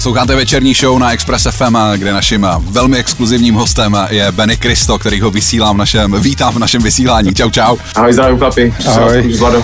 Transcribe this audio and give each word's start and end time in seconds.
Posloucháte 0.00 0.36
večerní 0.36 0.74
show 0.74 0.98
na 0.98 1.12
Express 1.12 1.46
FM, 1.50 1.76
kde 1.96 2.12
naším 2.12 2.46
velmi 2.60 2.98
exkluzivním 2.98 3.54
hostem 3.54 3.96
je 4.10 4.32
Benny 4.32 4.56
Kristo, 4.56 4.98
který 4.98 5.20
ho 5.20 5.30
vysílám 5.30 5.74
v 5.76 5.78
našem, 5.78 6.16
vítám 6.20 6.54
v 6.54 6.58
našem 6.58 6.82
vysílání. 6.82 7.34
Čau, 7.34 7.50
čau. 7.50 7.76
Ahoj, 7.94 8.12
zdravím 8.12 8.38
chlapi. 8.38 8.74
Ahoj. 8.88 9.36
Vlado. 9.38 9.62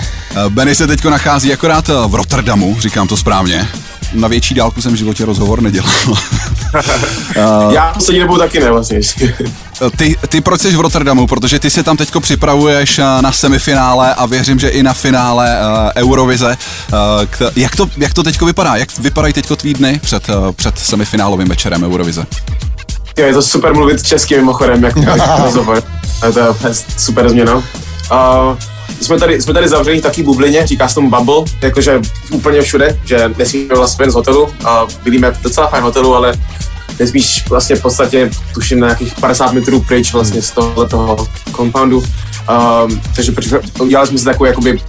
Benny 0.49 0.75
se 0.75 0.87
teď 0.87 1.05
nachází 1.05 1.53
akorát 1.53 1.87
v 2.07 2.15
Rotterdamu, 2.15 2.77
říkám 2.79 3.07
to 3.07 3.17
správně. 3.17 3.67
Na 4.13 4.27
větší 4.27 4.53
dálku 4.53 4.81
jsem 4.81 4.93
v 4.93 4.95
životě 4.95 5.25
rozhovor 5.25 5.61
nedělal. 5.61 5.89
Já 7.71 7.93
poslední 7.93 8.21
dobou 8.21 8.37
taky 8.37 8.59
ne 8.59 8.71
vlastně. 8.71 8.99
Ty, 9.97 10.15
ty 10.29 10.41
proč 10.41 10.61
jsi 10.61 10.75
v 10.75 10.79
Rotterdamu? 10.79 11.27
Protože 11.27 11.59
ty 11.59 11.69
se 11.69 11.83
tam 11.83 11.97
teďko 11.97 12.19
připravuješ 12.19 12.97
na 12.97 13.31
semifinále 13.31 14.13
a 14.13 14.25
věřím, 14.25 14.59
že 14.59 14.69
i 14.69 14.83
na 14.83 14.93
finále 14.93 15.57
uh, 15.59 16.03
Eurovize. 16.03 16.57
Uh, 16.93 17.47
jak, 17.55 17.75
to, 17.75 17.89
jak 17.97 18.13
to 18.13 18.23
teďko 18.23 18.45
vypadá? 18.45 18.75
Jak 18.75 18.99
vypadají 18.99 19.33
teďko 19.33 19.55
tvý 19.55 19.73
dny 19.73 19.99
před, 20.03 20.29
uh, 20.29 20.51
před 20.51 20.79
semifinálovým 20.79 21.47
večerem 21.47 21.83
Eurovize? 21.83 22.25
Je 23.17 23.33
to 23.33 23.41
super 23.41 23.73
mluvit 23.73 24.03
česky 24.03 24.35
mimochodem, 24.35 24.83
jak 24.83 24.97
rozhovor. 25.43 25.83
To 26.33 26.39
je 26.67 26.73
super 26.97 27.29
změna. 27.29 27.55
Uh, 27.55 27.63
jsme 29.01 29.19
tady, 29.19 29.41
jsme 29.41 29.53
tady 29.53 29.67
zavření 29.67 29.99
v 29.99 30.03
takové 30.03 30.23
bublině, 30.23 30.67
říká 30.67 30.87
se 30.87 30.95
tomu 30.95 31.09
bubble, 31.09 31.43
jakože 31.61 32.01
úplně 32.31 32.61
všude, 32.61 32.99
že 33.05 33.31
nesmíme 33.37 33.75
vlastně 33.75 34.11
z 34.11 34.13
hotelu 34.13 34.49
a 34.65 34.85
bydlíme 35.03 35.31
v 35.31 35.41
docela 35.41 35.67
fajn 35.67 35.83
hotelu, 35.83 36.15
ale 36.15 36.33
nesmíš 36.99 37.49
vlastně 37.49 37.75
v 37.75 37.81
podstatě, 37.81 38.29
tuším, 38.53 38.79
na 38.79 38.87
nějakých 38.87 39.15
50 39.15 39.53
metrů 39.53 39.81
pryč 39.81 40.13
vlastně 40.13 40.41
z 40.41 40.51
tohoto 40.51 40.85
toho 40.85 41.27
compoundu. 41.55 41.97
Um, 41.97 43.01
takže 43.15 43.31
udělali 43.79 44.07
jsme 44.07 44.17
si 44.17 44.25
takový 44.25 44.47
jakoby 44.47 44.79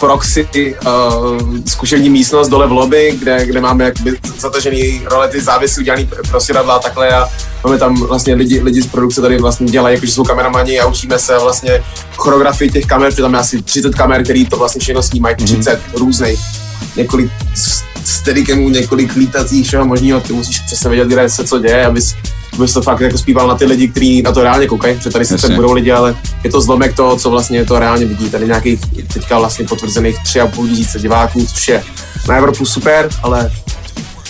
proxy 0.00 0.48
uh, 0.86 1.58
zkušební 1.66 2.10
místnost 2.10 2.48
dole 2.48 2.66
v 2.66 2.72
lobby, 2.72 3.16
kde, 3.18 3.46
kde 3.46 3.60
máme 3.60 3.84
jakoby 3.84 4.18
zatažený 4.38 5.02
rolety 5.04 5.40
závěsy 5.40 5.80
udělaný 5.80 6.08
pro 6.28 6.40
svědadla 6.40 6.74
a 6.74 6.78
takhle 6.78 7.10
a 7.10 7.28
máme 7.64 7.78
tam 7.78 8.06
vlastně 8.06 8.34
lidi, 8.34 8.60
lidi 8.60 8.82
z 8.82 8.86
produkce 8.86 9.20
tady 9.20 9.38
vlastně 9.38 9.66
dělají, 9.66 9.94
jakože 9.94 10.12
jsou 10.12 10.24
kameramani 10.24 10.80
a 10.80 10.86
učíme 10.86 11.18
se 11.18 11.38
vlastně 11.38 11.82
choreografii 12.16 12.70
těch 12.70 12.86
kamer, 12.86 13.10
protože 13.10 13.22
tam 13.22 13.34
je 13.34 13.40
asi 13.40 13.62
30 13.62 13.94
kamer, 13.94 14.24
který 14.24 14.46
to 14.46 14.56
vlastně 14.56 14.80
všechno 14.80 15.02
snímají, 15.02 15.36
30 15.36 15.56
mm-hmm. 15.56 15.98
různých, 15.98 16.40
několik 16.96 17.30
steadicamů, 18.04 18.68
několik 18.68 19.16
lítacích, 19.16 19.66
všeho 19.66 19.84
možného, 19.84 20.20
ty 20.20 20.32
musíš 20.32 20.60
přesně 20.60 20.90
vědět, 20.90 21.08
kde 21.08 21.28
se 21.28 21.44
co 21.44 21.58
děje, 21.58 21.86
abys 21.86 22.14
abys 22.52 22.72
to 22.72 22.82
fakt 22.82 23.00
jako 23.00 23.18
zpíval 23.18 23.48
na 23.48 23.54
ty 23.54 23.64
lidi, 23.64 23.88
kteří 23.88 24.22
na 24.22 24.32
to 24.32 24.42
reálně 24.42 24.66
koukají, 24.66 24.96
protože 24.96 25.10
tady 25.10 25.24
sice 25.24 25.48
budou 25.48 25.72
lidi, 25.72 25.92
ale 25.92 26.16
je 26.44 26.50
to 26.50 26.60
zlomek 26.60 26.96
toho, 26.96 27.16
co 27.16 27.30
vlastně 27.30 27.64
to 27.64 27.78
reálně 27.78 28.06
vidí. 28.06 28.30
Tady 28.30 28.46
nějakých 28.46 28.80
teďka 29.14 29.38
vlastně 29.38 29.64
potvrzených 29.64 30.22
tři 30.22 30.40
a 30.40 30.46
půl 30.46 30.68
tisíce 30.68 30.98
diváků, 30.98 31.46
což 31.46 31.68
je 31.68 31.82
na 32.28 32.36
Evropu 32.36 32.66
super, 32.66 33.08
ale 33.22 33.50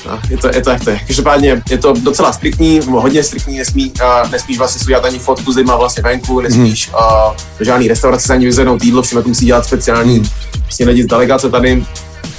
No, 0.06 0.18
je 0.30 0.36
to, 0.36 0.48
je 0.54 0.62
to 0.62 0.70
jak 0.70 0.84
to 0.84 0.90
je. 0.90 1.00
Každopádně 1.06 1.62
je 1.70 1.78
to 1.78 1.92
docela 1.92 2.32
striktní, 2.32 2.80
hodně 2.86 3.24
striktní, 3.24 3.58
nesmí, 3.58 3.92
uh, 4.24 4.30
nesmíš 4.30 4.58
vlastně 4.58 4.84
si 4.84 4.94
ani 4.94 5.18
fotku 5.18 5.52
zima 5.52 5.76
vlastně 5.76 6.02
venku, 6.02 6.40
nesmíš 6.40 6.88
uh, 6.88 7.34
žádný 7.60 7.88
restaurace 7.88 8.32
ani 8.32 8.46
vyzvednout 8.46 8.84
jídlo, 8.84 9.02
všechno 9.02 9.22
to 9.22 9.28
musí 9.28 9.46
dělat 9.46 9.64
speciální 9.64 10.18
mm. 10.18 10.26
vlastně 10.62 10.86
lidi 10.86 11.02
z 11.02 11.06
delegace 11.06 11.50
tady. 11.50 11.86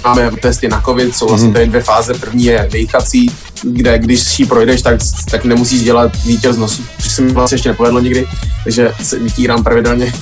Máme 0.03 0.31
testy 0.41 0.67
na 0.67 0.81
covid, 0.81 1.15
jsou 1.15 1.27
vlastně 1.27 1.47
mm. 1.47 1.53
tady 1.53 1.67
dvě 1.67 1.81
fáze. 1.81 2.13
První 2.13 2.45
je 2.45 2.67
dejchací, 2.71 3.31
kde 3.63 3.99
když 3.99 4.19
si 4.19 4.45
projdeš, 4.45 4.81
tak, 4.81 4.99
tak 5.31 5.45
nemusíš 5.45 5.83
dělat 5.83 6.11
výtěr 6.25 6.53
z 6.53 6.57
nosu, 6.57 6.83
což 7.01 7.11
se 7.11 7.21
mi 7.21 7.31
vlastně 7.31 7.55
ještě 7.55 7.69
nepovedlo 7.69 7.99
nikdy, 7.99 8.27
takže 8.63 8.91
se 9.03 9.19
vytírám 9.19 9.63
pravidelně. 9.63 10.13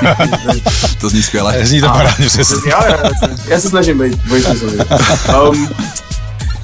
to 1.00 1.08
zní 1.08 1.22
skvěle. 1.22 1.66
Zní 1.66 1.80
to 1.80 1.88
parádně 1.88 2.28
já, 2.68 2.86
já, 2.86 3.10
já, 3.48 3.60
se 3.60 3.68
snažím 3.68 3.98
být, 3.98 4.14
být 4.14 4.46
um, 5.50 5.68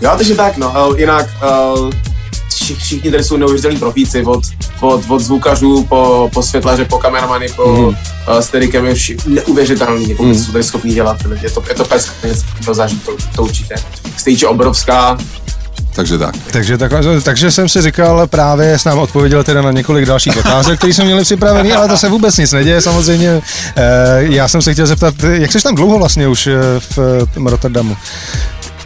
Jo, 0.02 0.10
takže 0.16 0.34
tak, 0.34 0.56
no. 0.56 0.94
Jinak 0.96 1.26
uh, 1.76 1.90
všichni 2.62 3.10
tady 3.10 3.24
jsou 3.24 3.36
neuvěřitelní 3.36 3.78
profíci, 3.78 4.24
od, 4.24 4.44
od, 4.80 5.02
od 5.08 5.20
zvukařů 5.20 5.86
po, 5.88 6.30
po 6.34 6.42
světlaře, 6.42 6.84
po 6.84 6.98
kameramany, 6.98 7.48
po 7.48 7.66
mm. 7.66 7.84
uh, 7.84 7.94
steadikem, 8.40 8.86
je 8.86 8.94
vši, 8.94 9.16
neuvěřitelný, 9.26 10.10
jako 10.10 10.22
mm. 10.22 10.34
jsou 10.34 10.52
tady 10.52 10.64
schopní 10.64 10.94
dělat. 10.94 11.16
Je 11.42 11.50
to, 11.50 11.62
je 11.68 11.74
to 11.74 11.84
pes, 11.84 12.10
to 12.64 12.74
zažít, 12.74 13.04
to, 13.04 13.16
to 13.36 13.42
určitě. 13.42 13.74
Stage 14.16 14.46
obrovská, 14.46 15.18
takže 15.94 16.18
tak. 16.18 16.34
Takže, 16.52 16.78
tak, 16.78 16.92
takže 17.22 17.50
jsem 17.50 17.68
si 17.68 17.82
říkal, 17.82 18.26
právě 18.26 18.78
s 18.78 18.84
nám 18.84 18.98
odpověděl 18.98 19.44
teda 19.44 19.62
na 19.62 19.70
několik 19.70 20.06
dalších 20.06 20.36
otázek, 20.36 20.78
které 20.78 20.92
jsme 20.92 21.04
měli 21.04 21.22
připravený, 21.22 21.72
ale 21.72 21.88
to 21.88 21.96
se 21.96 22.08
vůbec 22.08 22.36
nic 22.36 22.52
neděje 22.52 22.80
samozřejmě. 22.80 23.40
Já 24.18 24.48
jsem 24.48 24.62
se 24.62 24.72
chtěl 24.72 24.86
zeptat, 24.86 25.14
jak 25.32 25.52
jsi 25.52 25.62
tam 25.62 25.74
dlouho 25.74 25.98
vlastně 25.98 26.28
už 26.28 26.48
v 26.96 27.28
Rotterdamu? 27.44 27.96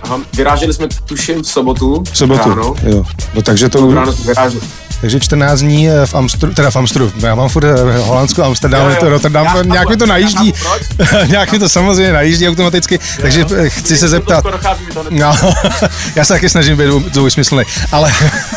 Aha, 0.06 0.20
vyráželi 0.36 0.72
jsme 0.72 0.86
tuším 1.04 1.42
v 1.42 1.48
sobotu. 1.48 2.04
V 2.12 2.18
sobotu, 2.18 2.48
ráno. 2.48 2.74
jo. 2.82 3.04
No 3.34 3.42
takže 3.42 3.68
to... 3.68 3.94
Ráno 3.94 4.12
jsme 4.12 4.24
vyráželi. 4.24 4.62
Takže 5.00 5.20
14 5.20 5.60
dní 5.60 5.88
v 6.04 6.14
Amstru, 6.14 6.54
teda 6.54 6.70
v 6.70 6.76
Amstru, 6.76 7.12
já 7.18 7.34
mám 7.34 7.48
furt 7.48 7.64
eh, 7.64 7.98
Holandsko, 7.98 8.44
Amsterdam, 8.44 8.90
je 8.90 8.96
to 8.96 9.08
Rotterdam, 9.08 9.46
já, 9.46 9.62
nějak 9.62 9.88
mi 9.88 9.96
to 9.96 10.06
najíždí, 10.06 10.54
nějak 11.26 11.52
mi 11.52 11.58
to 11.58 11.68
samozřejmě 11.68 12.12
najíždí 12.12 12.48
automaticky, 12.48 12.94
jo, 12.94 13.00
takže 13.20 13.40
jo. 13.40 13.46
Eh, 13.56 13.70
chci 13.70 13.96
se 13.96 14.08
zeptat. 14.08 14.44
No, 15.10 15.36
já 16.16 16.24
se 16.24 16.32
taky 16.32 16.48
snažím 16.48 16.76
být 16.76 16.88
dvousmyslný, 17.12 17.62
ale 17.92 18.12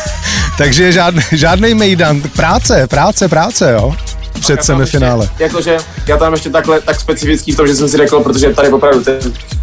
takže 0.58 0.92
žádný, 0.92 1.22
žádný 1.32 1.74
mejdan, 1.74 2.20
práce, 2.20 2.86
práce, 2.86 3.28
práce, 3.28 3.72
jo 3.72 3.94
před 4.40 4.64
semifinále. 4.64 5.24
Ještě, 5.24 5.42
jakože 5.42 5.78
já 6.06 6.16
tam 6.16 6.32
ještě 6.32 6.50
takhle 6.50 6.80
tak 6.80 7.00
specifický 7.00 7.52
v 7.52 7.56
tom, 7.56 7.66
že 7.66 7.74
jsem 7.74 7.88
si 7.88 7.96
řekl, 7.96 8.20
protože 8.20 8.54
tady 8.54 8.68
opravdu 8.68 9.04
ty, 9.04 9.12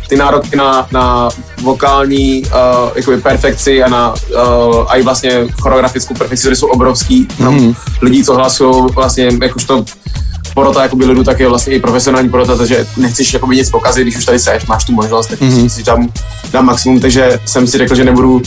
ty 0.08 0.16
nároky 0.16 0.56
na, 0.56 0.88
na 0.92 1.30
vokální 1.62 2.44
uh, 2.46 2.52
jakoby 2.96 3.18
perfekci 3.18 3.84
a 3.84 3.90
na 3.90 4.14
uh, 4.14 4.86
a 4.88 4.96
i 4.96 5.04
vlastně 5.04 5.48
choreografickou 5.62 6.14
perfekci 6.14 6.56
jsou 6.56 6.68
obrovský. 6.68 7.28
Mm. 7.40 7.74
Lidí, 8.02 8.24
co 8.24 8.36
hlasují 8.36 8.86
vlastně 8.96 9.30
jakožto 9.42 9.86
porota 10.54 10.84
jakoby 10.84 11.06
lidu, 11.06 11.24
tak 11.24 11.40
je 11.40 11.48
vlastně 11.48 11.74
i 11.74 11.80
profesionální 11.80 12.30
porota, 12.30 12.56
takže 12.56 12.88
nechceš 12.98 13.34
jakoby 13.34 13.56
nic 13.56 13.70
pokazit, 13.70 14.04
když 14.04 14.18
už 14.18 14.26
tady 14.26 14.40
seš, 14.40 14.66
máš 14.66 14.86
tu 14.86 14.92
možnost, 14.92 15.28
tak 15.28 15.40
mm-hmm. 15.40 15.68
si 15.68 15.84
dám, 15.84 16.10
dám 16.52 16.66
maximum, 16.66 17.00
takže 17.00 17.40
jsem 17.46 17.68
si 17.68 17.78
řekl, 17.78 17.96
že 17.96 18.04
nebudu 18.04 18.42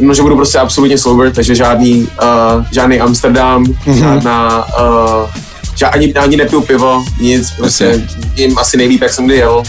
no, 0.00 0.14
že 0.14 0.22
budu 0.22 0.36
prostě 0.36 0.58
absolutně 0.58 0.98
sober, 0.98 1.32
takže 1.32 1.54
žádný, 1.54 2.08
uh, 2.22 2.64
žádný 2.72 3.00
Amsterdam, 3.00 3.64
mm-hmm. 3.64 3.98
žádná 3.98 4.66
uh, 4.66 5.30
že 5.78 5.86
ani, 5.86 6.14
ani 6.14 6.36
nepiju 6.36 6.62
pivo, 6.62 7.04
nic, 7.20 7.50
prostě 7.50 8.06
jim 8.36 8.58
asi 8.58 8.76
nejlíp, 8.76 9.02
jak 9.02 9.12
jsem 9.12 9.26
kdy 9.26 9.36
jel. 9.36 9.62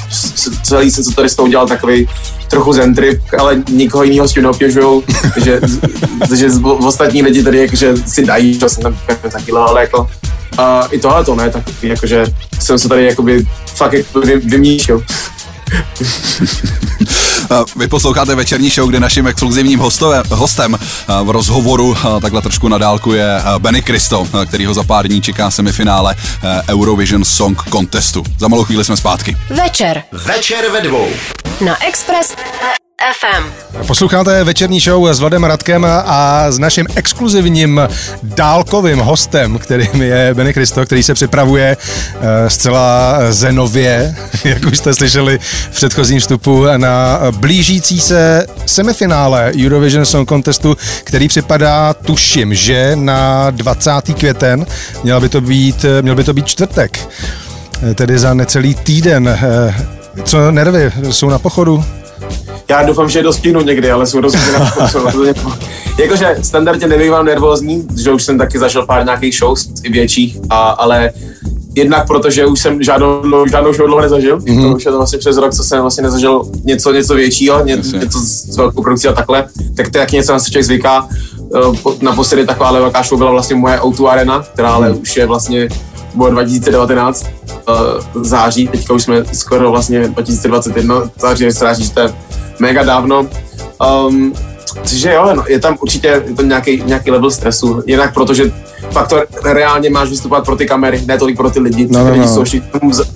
Celý 0.64 0.92
jsem 0.92 1.04
se 1.04 1.16
tady 1.16 1.30
s 1.30 1.36
tou 1.36 1.44
udělal 1.44 1.68
takový 1.68 2.10
trochu 2.50 2.74
zentrip, 2.74 3.22
ale 3.40 3.64
nikoho 3.70 4.04
jiného 4.04 4.28
s 4.28 4.34
tím 4.34 4.44
neobtěžujou, 4.44 5.04
takže, 5.34 5.60
takže 6.30 6.50
ostatní 6.64 7.22
lidi 7.24 7.44
tady 7.44 7.58
jakože 7.58 7.94
si 8.06 8.26
dají, 8.26 8.60
že 8.60 8.70
jsem 8.70 8.84
tam 8.84 8.98
taky 9.32 9.52
ale 9.52 9.82
jako 9.82 10.10
a 10.58 10.88
i 10.92 11.00
tohle 11.00 11.24
to 11.24 11.36
ne, 11.36 11.50
tak 11.50 11.64
jakože 11.82 12.26
jsem 12.60 12.80
se 12.80 12.90
tady 12.90 13.06
jakoby 13.06 13.46
fakt 13.66 13.94
jako 13.94 14.22
vy, 14.22 14.38
vymýšlel. 14.38 15.04
Vy 17.76 17.88
posloucháte 17.88 18.36
večerní 18.36 18.70
show, 18.70 18.90
kde 18.90 19.00
naším 19.00 19.28
exkluzivním 19.28 19.80
hostové, 19.80 20.24
hostem 20.30 20.80
v 21.24 21.30
rozhovoru 21.30 21.98
takhle 22.22 22.42
trošku 22.42 22.68
na 22.68 22.78
dálku 22.78 23.14
je 23.14 23.42
Benny 23.58 23.82
Kristo, 23.82 24.28
který 24.46 24.66
ho 24.66 24.74
za 24.74 24.84
pár 24.84 25.08
dní 25.08 25.22
čeká 25.22 25.52
semifinále 25.52 26.16
Eurovision 26.70 27.26
Song 27.26 27.64
Contestu. 27.72 28.24
Za 28.40 28.48
malou 28.48 28.64
chvíli 28.64 28.86
jsme 28.86 28.98
zpátky. 28.98 29.38
Večer. 29.50 30.04
Večer 30.12 30.72
ve 30.72 30.82
dvou. 30.82 31.08
Na 31.66 31.84
Express 31.84 32.36
FM. 33.00 33.44
Posloucháte 33.88 34.44
večerní 34.44 34.80
show 34.80 35.08
s 35.08 35.20
Vladem 35.20 35.44
Radkem 35.44 35.86
a 36.06 36.46
s 36.52 36.60
naším 36.60 36.88
exkluzivním 36.96 37.82
dálkovým 38.24 39.00
hostem, 39.00 39.58
kterým 39.58 40.02
je 40.02 40.34
Benny 40.34 40.54
Kristo, 40.54 40.86
který 40.86 41.04
se 41.04 41.14
připravuje 41.14 41.78
uh, 41.78 42.22
zcela 42.48 43.18
zenově, 43.30 44.16
jak 44.44 44.66
už 44.66 44.78
jste 44.78 44.94
slyšeli 44.94 45.40
v 45.72 45.76
předchozím 45.76 46.20
vstupu, 46.20 46.66
na 46.78 47.20
blížící 47.32 48.00
se 48.00 48.46
semifinále 48.66 49.52
Eurovision 49.66 50.06
Song 50.06 50.30
Contestu, 50.30 50.78
který 51.04 51.28
připadá, 51.28 51.94
tuším, 51.94 52.56
že 52.56 52.92
na 52.96 53.50
20. 53.50 53.92
květen, 54.18 54.66
měl 55.04 55.22
by 55.22 55.30
to 55.30 55.42
být, 55.42 55.86
měl 56.02 56.16
by 56.16 56.24
to 56.24 56.34
být 56.34 56.46
čtvrtek, 56.46 57.10
tedy 57.96 58.20
za 58.20 58.34
necelý 58.34 58.76
týden. 58.76 59.28
Eh, 59.28 59.76
co 60.24 60.52
nervy, 60.52 60.92
jsou 61.12 61.30
na 61.30 61.40
pochodu? 61.40 61.99
Já 62.70 62.84
doufám, 62.84 63.10
že 63.10 63.20
je 63.20 63.24
dostihnu 63.24 63.62
někdy, 63.62 63.92
ale 63.92 64.08
jsou 64.08 64.22
rozhodně 64.22 64.52
na 64.52 64.74
Jakože 65.98 66.38
standardně 66.42 66.88
nebývám 66.88 67.26
nervózní, 67.26 67.88
že 68.04 68.12
už 68.12 68.24
jsem 68.24 68.38
taky 68.38 68.60
zažil 68.60 68.86
pár 68.86 69.06
nějakých 69.06 69.36
shows 69.36 69.70
i 69.84 69.92
větších, 69.92 70.38
a, 70.50 70.70
ale 70.70 71.12
jednak 71.76 72.08
protože 72.08 72.46
už 72.46 72.60
jsem 72.60 72.84
žádnou, 72.84 73.48
žádnou 73.52 73.74
show 73.74 73.88
dlouho 73.88 74.02
nezažil, 74.02 74.40
mm-hmm. 74.40 74.70
to 74.70 74.76
už 74.76 74.86
je 74.86 74.92
to 74.92 74.98
vlastně 74.98 75.20
přes 75.20 75.38
rok, 75.38 75.54
co 75.54 75.64
jsem 75.64 75.82
vlastně 75.82 76.04
nezažil 76.04 76.46
něco, 76.64 76.92
něco 76.92 77.16
většího, 77.16 77.66
ně, 77.66 77.76
něco 77.76 78.20
s 78.20 78.58
velkou 78.58 78.82
produkcí 78.82 79.08
a 79.08 79.14
takhle, 79.14 79.48
tak 79.76 79.90
to 79.90 79.98
je 79.98 80.00
jak 80.00 80.12
něco 80.12 80.32
na 80.32 80.40
se 80.40 80.52
člověk 80.52 80.66
zvyká. 80.66 81.08
Eh, 81.56 81.94
naposledy 82.02 82.46
taková 82.46 82.72
velká 82.72 83.04
show 83.04 83.18
byla 83.18 83.32
vlastně 83.32 83.56
moje 83.56 83.78
O2 83.78 84.08
Arena, 84.08 84.44
která 84.54 84.70
ale 84.70 84.92
už 84.92 85.18
je 85.18 85.26
vlastně 85.26 85.70
bylo 86.14 86.30
2019 86.30 87.26
uh, 87.70 88.24
září, 88.24 88.68
teďka 88.68 88.94
už 88.94 89.04
jsme 89.04 89.26
skoro 89.34 89.72
vlastně 89.72 90.08
2021 90.08 90.96
září, 91.20 91.52
se 91.52 91.76
že 91.84 91.92
to 91.92 92.00
je 92.00 92.14
mega 92.60 92.84
dávno. 92.84 93.28
Um, 94.08 94.34
že 94.86 95.14
jo, 95.14 95.30
no, 95.36 95.44
je 95.48 95.60
tam 95.60 95.78
určitě 95.82 96.08
je 96.08 96.34
to 96.36 96.42
nějaký, 96.42 96.84
nějaký 96.86 97.12
level 97.12 97.32
stresu, 97.32 97.84
jinak 97.86 98.14
protože 98.14 98.52
fakt 98.92 99.08
to 99.08 99.24
reálně 99.44 99.90
máš 99.90 100.10
vystupovat 100.10 100.46
pro 100.46 100.56
ty 100.56 100.66
kamery, 100.66 101.02
ne 101.06 101.18
tolik 101.18 101.38
pro 101.38 101.50
ty 101.50 101.60
lidi. 101.60 101.88
No, 101.92 102.04
no, 102.04 102.12
lidi 102.12 102.26
no. 102.26 102.34
jsou 102.34 102.44
všichni 102.44 102.70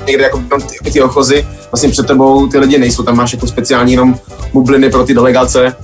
někde 0.08 0.24
jako 0.24 0.42
ty, 0.84 0.92
ty 0.92 1.02
ochozy, 1.02 1.48
vlastně 1.72 1.90
před 1.90 2.08
tebou 2.08 2.48
ty 2.48 2.60
lidi 2.60 2.78
nejsou, 2.78 3.04
tam 3.04 3.16
máš 3.18 3.34
jako 3.34 3.48
speciální 3.48 3.92
jenom 3.92 4.16
bubliny 4.54 4.90
pro 4.90 5.04
ty 5.04 5.14
delegace, 5.14 5.76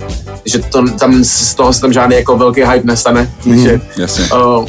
že 0.44 0.58
to, 0.58 0.90
tam 0.98 1.24
z 1.24 1.54
toho 1.54 1.72
se 1.72 1.80
tam 1.80 1.92
žádný 1.92 2.16
jako 2.16 2.36
velký 2.36 2.62
hype 2.64 2.86
nestane, 2.86 3.32
takže 3.44 3.80
jasně. 3.96 4.24
uh, 4.24 4.66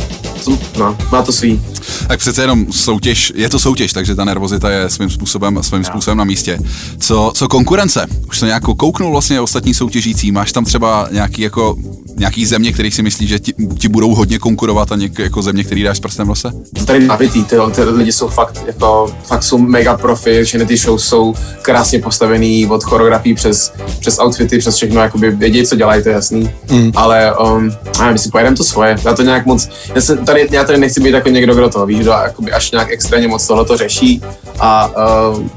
no, 0.80 0.98
má 1.12 1.22
to 1.22 1.32
svý. 1.32 1.62
Tak 2.08 2.20
přece 2.20 2.42
jenom 2.42 2.66
soutěž, 2.72 3.34
je 3.36 3.50
to 3.50 3.60
soutěž, 3.60 3.94
takže 3.94 4.16
ta 4.16 4.26
nervozita 4.26 4.70
je 4.70 4.90
svým 4.90 5.10
způsobem, 5.10 5.60
svým 5.62 5.84
způsobem 5.84 6.18
na 6.18 6.24
místě. 6.24 6.60
Co, 7.00 7.32
co 7.36 7.48
konkurence? 7.48 8.06
Už 8.28 8.40
to 8.40 8.46
nějak 8.46 8.64
kouknul 8.64 9.12
vlastně 9.12 9.42
ostatní 9.42 9.74
soutěžící? 9.74 10.32
Máš 10.32 10.52
tam 10.52 10.66
třeba 10.66 11.08
nějaký, 11.12 11.42
jako, 11.42 11.76
nějaký 12.18 12.46
země, 12.46 12.74
který 12.74 12.92
si 12.92 13.04
myslíš, 13.04 13.30
že 13.30 13.40
ti, 13.40 13.54
ti 13.78 13.88
budou 13.88 14.16
hodně 14.16 14.40
konkurovat 14.40 14.92
a 14.92 14.96
něk, 14.96 15.20
jako 15.20 15.42
země, 15.42 15.64
který 15.64 15.84
dáš 15.84 15.98
s 15.98 16.00
prstem 16.00 16.26
v 16.26 16.30
nose? 16.30 16.52
to 16.80 16.86
tady 16.86 17.08
nabitý, 17.08 17.44
ty, 17.44 17.56
ty 17.76 17.84
lidi 17.84 18.12
jsou 18.12 18.28
fakt, 18.28 18.64
jako, 18.68 19.16
fakt 19.24 19.44
jsou 19.44 19.58
mega 19.58 19.98
profi, 19.98 20.44
všechny 20.44 20.66
ty 20.66 20.78
show 20.78 21.00
jsou 21.00 21.34
krásně 21.62 22.00
postavený 22.00 22.68
od 22.68 22.84
choreografií 22.84 23.34
přes, 23.34 23.74
přes 24.00 24.20
outfity, 24.20 24.58
přes 24.58 24.76
všechno, 24.76 25.02
jakoby 25.02 25.32
vědí, 25.32 25.66
co 25.66 25.76
dělají, 25.76 26.04
to 26.04 26.10
je 26.10 26.16
jasný, 26.16 26.50
mm. 26.72 26.92
ale 26.96 27.36
um, 27.38 27.72
my 28.12 28.20
si 28.20 28.30
pojedeme 28.30 28.58
to 28.58 28.64
svoje, 28.64 28.96
já 29.06 29.14
to 29.14 29.22
nějak 29.22 29.46
moc, 29.46 29.70
já, 29.96 30.02
jsem 30.02 30.26
tady, 30.33 30.48
já 30.51 30.63
tady 30.63 30.78
nechci 30.78 31.01
být 31.01 31.13
jako 31.13 31.30
někdo, 31.30 31.56
kdo 31.56 31.69
to 31.69 31.86
víš, 31.86 32.00
kdo 32.00 32.13
až 32.54 32.72
nějak 32.72 32.92
extrémně 32.92 33.28
moc 33.28 33.48
tohle 33.48 33.66
to 33.66 33.78
řeší. 33.78 34.22
A 34.60 34.88
uh, 35.30 35.48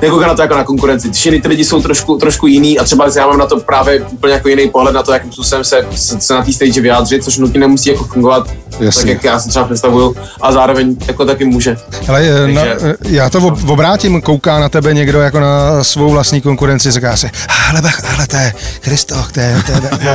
nekouká 0.00 0.26
na 0.26 0.34
to 0.34 0.42
jako 0.42 0.54
na 0.54 0.64
konkurenci. 0.64 1.12
Všechny 1.12 1.40
ty 1.42 1.48
lidi 1.48 1.64
jsou 1.64 1.82
trošku, 1.82 2.16
trošku 2.18 2.46
jiný 2.46 2.78
a 2.78 2.84
třeba 2.84 3.06
já 3.16 3.26
mám 3.26 3.38
na 3.38 3.46
to 3.46 3.60
právě 3.60 4.00
úplně 4.00 4.32
jako 4.32 4.48
jiný 4.48 4.70
pohled 4.70 4.94
na 4.94 5.02
to, 5.02 5.12
jakým 5.12 5.32
způsobem 5.32 5.64
se, 5.64 5.86
se, 5.94 6.20
se 6.20 6.34
na 6.34 6.42
té 6.42 6.52
stage 6.52 6.80
vyjádřit, 6.80 7.24
což 7.24 7.38
nutně 7.38 7.60
nemusí 7.60 7.90
jako 7.90 8.04
fungovat 8.04 8.48
Jasně. 8.80 9.02
tak, 9.02 9.08
jak 9.08 9.24
já 9.24 9.40
si 9.40 9.48
třeba 9.48 9.64
představuju 9.64 10.16
a 10.40 10.52
zároveň 10.52 10.96
jako 11.08 11.24
taky 11.24 11.44
může. 11.44 11.76
Hele, 12.06 12.22
eh, 12.44 12.52
na, 12.52 12.62
Takže- 12.64 12.94
já 13.08 13.30
to 13.30 13.38
ob- 13.38 13.68
obrátím, 13.68 14.22
kouká 14.22 14.58
na 14.58 14.68
tebe 14.68 14.94
někdo 14.94 15.20
jako 15.20 15.40
na 15.40 15.84
svou 15.84 16.10
vlastní 16.10 16.40
konkurenci, 16.40 16.90
říká 16.90 17.16
si, 17.16 17.30
hele, 17.48 17.82
bach, 17.82 18.04
hele, 18.04 18.26
to 18.26 18.36
je 18.36 18.52
Kristoch, 18.80 19.32
to 19.32 19.40
je, 19.40 19.62
to 19.66 19.72
je, 19.72 19.80
to 19.80 19.86
je, 19.86 19.90
to 19.98 20.06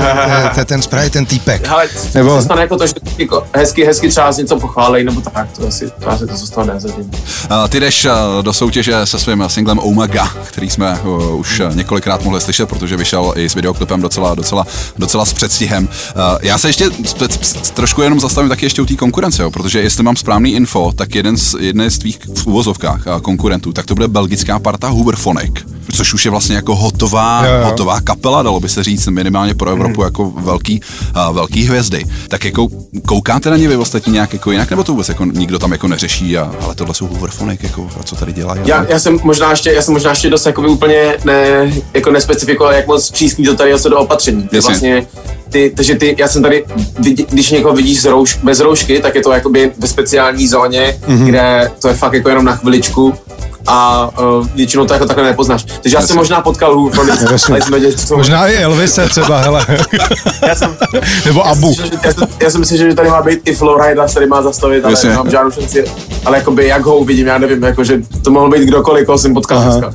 je, 0.44 0.50
to 0.54 0.60
je 0.60 0.66
ten 0.66 0.82
spray, 0.82 1.10
ten 1.10 1.26
týpek. 1.26 1.68
Hele, 1.68 1.88
Nebo- 2.14 2.30
Nebo... 2.30 2.38
se 2.38 2.46
stane 2.46 2.62
jako 2.62 2.78
to, 2.78 2.88
že 2.88 2.94
jako 3.18 3.44
hezky, 3.56 3.86
hezky 3.86 4.10
třeba 4.10 4.32
z 4.32 4.38
něco 4.38 4.60
pochválej, 4.60 5.04
nebo 5.04 5.22
tak, 5.22 5.48
to 5.58 5.68
asi, 5.68 5.92
to 6.00 6.10
asi 6.10 6.28
to 6.28 6.38
se 6.38 6.48
stane 6.48 6.74
zatím. 6.78 7.04
Uh, 7.04 7.68
ty 7.70 7.80
jdeš 7.80 8.06
uh, 8.06 8.12
do 8.44 8.54
soutěže 8.54 9.06
se 9.06 9.20
svým 9.20 9.44
singlem 9.48 9.73
Omaga, 9.80 10.28
který 10.44 10.70
jsme 10.70 11.00
uh, 11.00 11.40
už 11.40 11.60
uh, 11.60 11.76
několikrát 11.76 12.24
mohli 12.24 12.42
slyšet, 12.42 12.70
protože 12.70 12.98
vyšel 12.98 13.34
i 13.36 13.50
s 13.50 13.56
videoklipem 13.56 14.02
docela, 14.02 14.36
docela, 14.36 14.68
docela 14.98 15.26
s 15.26 15.34
předstihem. 15.34 15.84
Uh, 15.84 16.22
já 16.42 16.58
se 16.58 16.70
ještě 16.70 16.90
trošku 17.74 18.02
jenom 18.02 18.20
zastavím 18.20 18.50
taky 18.50 18.66
ještě 18.66 18.82
u 18.82 18.86
té 18.86 18.96
konkurence, 18.96 19.44
jo, 19.44 19.52
protože 19.52 19.82
jestli 19.82 20.04
mám 20.04 20.16
správný 20.16 20.54
info, 20.54 20.92
tak 20.96 21.16
jeden 21.16 21.38
z, 21.38 21.56
jedné 21.60 21.92
z 21.92 21.98
tvých 21.98 22.20
v 22.36 22.48
uh, 22.48 23.20
konkurentů, 23.22 23.74
tak 23.74 23.86
to 23.86 23.96
bude 23.96 24.08
belgická 24.08 24.60
parta 24.60 24.88
Hooverphonic, 24.88 25.73
což 25.92 26.14
už 26.14 26.26
je 26.26 26.32
vlastně 26.32 26.56
jako 26.56 26.76
hotová, 26.76 27.46
Jo, 27.46 27.54
jo. 27.54 27.66
hotová 27.66 28.02
kapela, 28.02 28.44
dalo 28.44 28.60
by 28.60 28.70
se 28.70 28.84
říct, 28.84 29.08
minimálně 29.08 29.54
pro 29.56 29.70
Evropu 29.70 30.00
Mhm. 30.02 30.06
jako 30.08 30.32
velký, 30.32 30.82
uh, 31.30 31.36
velký 31.36 31.64
hvězdy. 31.66 32.04
Tak 32.28 32.46
jako 32.46 32.68
koukáte 33.08 33.50
na 33.50 33.58
ně 33.58 33.68
vy 33.68 33.76
ostatní 33.76 34.14
nějak 34.14 34.34
jako 34.34 34.52
jinak, 34.52 34.70
nebo 34.70 34.84
to 34.84 34.92
vůbec 34.92 35.10
jako 35.10 35.26
nikdo 35.26 35.60
tam 35.60 35.72
jako 35.72 35.88
neřeší, 35.88 36.38
a, 36.38 36.52
ale 36.62 36.76
tohle 36.76 36.94
jsou 36.94 37.08
Hooverphonic, 37.08 37.64
jako, 37.64 37.90
a 38.00 38.04
co 38.04 38.16
tady 38.16 38.34
dělají? 38.34 38.62
Já, 38.66 38.86
já, 38.90 39.00
jsem 39.00 39.20
možná 39.24 39.50
ještě, 39.50 39.72
já 39.72 39.82
jsem 39.82 39.94
možná 39.94 40.10
ještě 40.10 40.30
dost 40.30 40.46
jakoby 40.46 40.68
úplně 40.68 41.16
ne, 41.26 41.72
jako 41.94 42.12
nespecifikoval, 42.12 42.74
jak 42.74 42.88
moc 42.88 43.12
přísný 43.12 43.46
to 43.46 43.56
tady 43.56 43.70
je 43.70 43.80
co 43.80 43.90
do 43.90 43.98
opatření. 44.00 44.44
Jasně. 44.52 44.60
vlastně, 44.70 45.08
ty, 45.54 45.74
takže 45.76 45.96
ty, 45.96 46.16
já 46.20 46.28
jsem 46.28 46.42
tady, 46.42 46.64
když 47.30 47.52
někoho 47.52 47.74
vidíš 47.76 48.02
z 48.02 48.06
rouš, 48.06 48.40
bez 48.44 48.60
roušky, 48.60 49.00
tak 49.00 49.16
je 49.16 49.22
to 49.22 49.32
jakoby 49.32 49.72
ve 49.80 49.88
speciální 49.88 50.48
zóně, 50.48 51.00
Mhm. 51.08 51.18
mm-hmm. 51.20 51.26
kde 51.30 51.72
to 51.82 51.88
je 51.88 51.94
fakt 51.94 52.14
jako 52.14 52.30
jenom 52.30 52.46
na 52.46 52.56
chviličku 52.56 53.14
a 53.68 54.10
uh, 54.40 54.48
většinou 54.56 54.86
to 54.86 54.94
jako 54.94 55.06
takhle 55.06 55.24
nepoznáš. 55.26 55.64
Takže 55.82 55.96
já 55.98 56.02
jsem 56.02 56.16
možná 56.16 56.42
potkal 56.42 56.90
Jasně. 57.32 57.56
ale 57.72 57.92
co 57.92 58.18
Možná 58.18 58.48
i 58.48 58.56
Elvise 58.56 59.10
třeba, 59.10 59.38
hele. 59.42 59.66
já 60.48 60.56
jsem, 60.56 60.76
Nebo 61.26 61.48
Abu. 61.48 61.70
Já, 61.70 61.76
jsem- 61.88 62.00
já, 62.04 62.12
jsem, 62.14 62.28
já 62.42 62.50
jsem 62.50 62.60
myslel, 62.60 62.78
že 62.78 62.96
tady 62.96 63.10
má 63.10 63.22
být 63.22 63.40
i 63.46 63.56
Florida, 63.56 64.08
se 64.08 64.14
tady 64.14 64.26
má 64.26 64.42
zastavit, 64.42 64.84
ale 64.86 64.94
Jasně. 64.94 65.10
nemám 65.10 65.30
žádnou 65.30 65.52
šanci. 65.52 65.84
Ale 66.26 66.38
jakoby, 66.38 66.68
jak 66.68 66.86
ho 66.86 66.98
uvidím, 66.98 67.28
já 67.28 67.38
nevím, 67.38 67.64
jako, 67.64 67.84
že 67.84 68.02
to 68.24 68.32
mohl 68.32 68.50
být 68.50 68.64
kdokoliv, 68.68 69.06
koho 69.06 69.18
jsem 69.18 69.34
potkal 69.34 69.58
Aha. 69.58 69.70
dneska. 69.70 69.94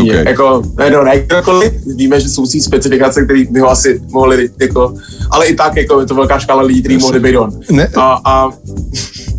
Okay. 0.00 0.24
Jako, 0.26 0.62
ne, 0.78 0.90
no, 0.90 1.04
ne 1.04 1.18
kdokoliv, 1.20 1.72
víme, 1.96 2.20
že 2.20 2.28
jsou 2.28 2.46
si 2.46 2.60
specifikace, 2.60 3.24
které 3.24 3.44
by 3.50 3.60
ho 3.60 3.70
asi 3.70 4.00
mohli, 4.10 4.48
jako, 4.60 4.87
ale 5.30 5.46
i 5.46 5.54
tak, 5.54 5.76
jako, 5.76 6.00
je 6.00 6.06
to 6.06 6.14
velká 6.14 6.38
škála 6.38 6.62
lidí, 6.62 6.80
kteří 6.80 6.98
mohli 6.98 7.20
být 7.20 7.36
on. 7.36 7.60
Ne. 7.70 7.88
A, 7.96 8.20
a 8.24 8.50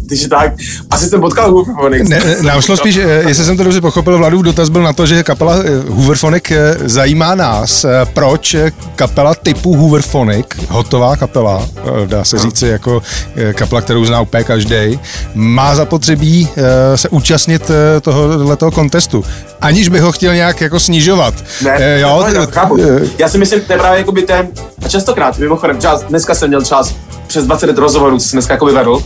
takže 0.10 0.28
tak, 0.28 0.54
asi 0.90 1.06
jsem 1.06 1.22
potkal 1.22 1.52
Hooverphonics. 1.52 2.10
Ne, 2.10 2.36
nám 2.42 2.62
šlo 2.62 2.78
spíš, 2.78 2.98
eh, 2.98 3.24
jestli 3.28 3.46
jsem 3.46 3.58
to 3.58 3.64
dobře 3.64 3.82
pochopil, 3.82 4.18
Vladův 4.18 4.42
dotaz 4.42 4.70
byl 4.70 4.84
na 4.84 4.94
to, 4.94 5.06
že 5.06 5.24
kapela 5.24 5.56
eh, 5.56 5.70
Hooverphonic 5.90 6.52
eh, 6.52 6.76
zajímá 6.86 7.36
nás. 7.36 7.86
Proč 8.14 8.56
kapela 8.96 9.36
typu 9.36 9.76
Hooverphonic, 9.76 10.46
hotová 10.70 11.16
kapela, 11.16 11.68
dá 12.06 12.24
se 12.24 12.40
říct 12.40 12.62
jako 12.62 13.02
eh, 13.36 13.54
kapela, 13.54 13.82
kterou 13.82 14.06
zná 14.06 14.22
úplně 14.22 14.44
každý, 14.44 15.00
má 15.34 15.76
zapotřebí 15.76 16.50
se 16.96 17.10
účastnit 17.10 17.72
tohoto 18.02 18.72
kontestu, 18.72 19.26
aniž 19.62 19.88
by 19.88 20.00
ho 20.00 20.12
chtěl 20.12 20.34
nějak 20.34 20.62
jako 20.62 20.80
snižovat. 20.80 21.34
Ne, 21.64 22.00
jo, 22.00 22.26
ne, 22.34 22.48
chápu. 22.52 22.78
Já 23.18 23.30
si 23.30 23.38
myslím, 23.38 23.62
to 23.62 23.74
je 23.74 23.80
právě 23.80 24.00
jakoby 24.00 24.22
ten, 24.22 24.48
a 24.86 24.88
častokrát, 24.88 25.38
mimochodem, 25.38 25.78
třeba 25.78 25.96
dneska 26.10 26.36
jsem 26.36 26.48
měl 26.48 26.62
třeba 26.62 26.84
přes 27.28 27.46
20 27.46 27.78
rozhovorů, 27.78 28.18
co 28.18 28.28
jsem 28.28 28.38
dneska 28.38 28.54
jakoby 28.54 28.72
vedl, 28.72 29.04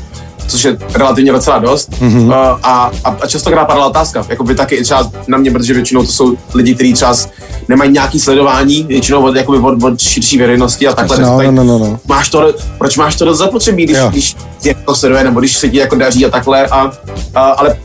což 0.48 0.64
je 0.64 0.78
relativně 0.94 1.32
docela 1.32 1.60
dost. 1.60 1.92
Mm-hmm. 1.92 2.26
Uh, 2.26 2.34
a, 2.34 2.92
a, 3.04 3.18
a 3.22 3.28
častokrát 3.28 3.68
padala 3.68 3.88
otázka, 3.88 4.26
jakoby 4.30 4.56
taky 4.56 4.76
i 4.76 4.84
třeba 4.84 5.12
na 5.28 5.38
mě, 5.38 5.52
protože 5.52 5.74
většinou 5.74 6.06
to 6.06 6.12
jsou 6.12 6.38
lidi, 6.54 6.76
kteří 6.76 6.94
třeba 6.94 7.16
nemají 7.68 7.92
nějaký 7.92 8.20
sledování, 8.20 8.84
většinou 8.84 9.24
od, 9.24 9.36
jakoby 9.36 9.58
od, 9.58 9.84
od 9.84 10.02
širší 10.02 10.38
veřejnosti 10.38 10.88
a 10.88 10.94
takhle. 10.94 11.20
No, 11.20 11.26
říkají, 11.26 11.52
no, 11.56 11.64
no, 11.64 11.78
no. 11.78 12.00
Máš 12.08 12.30
to, 12.30 12.54
proč 12.78 12.98
máš 12.98 13.16
to 13.16 13.26
dost 13.26 13.38
zapotřebí, 13.38 13.84
když, 13.86 13.98
Jo. 13.98 14.10
když 14.10 14.36
tě 14.62 14.76
to 14.86 14.96
sleduje, 14.96 15.24
nebo 15.24 15.40
když 15.40 15.58
se 15.58 15.70
ti 15.70 15.78
jako 15.78 15.96
daří 15.96 16.26
a 16.26 16.30
takhle, 16.30 16.68
a, 16.68 16.92
a, 17.36 17.42
ale 17.42 17.78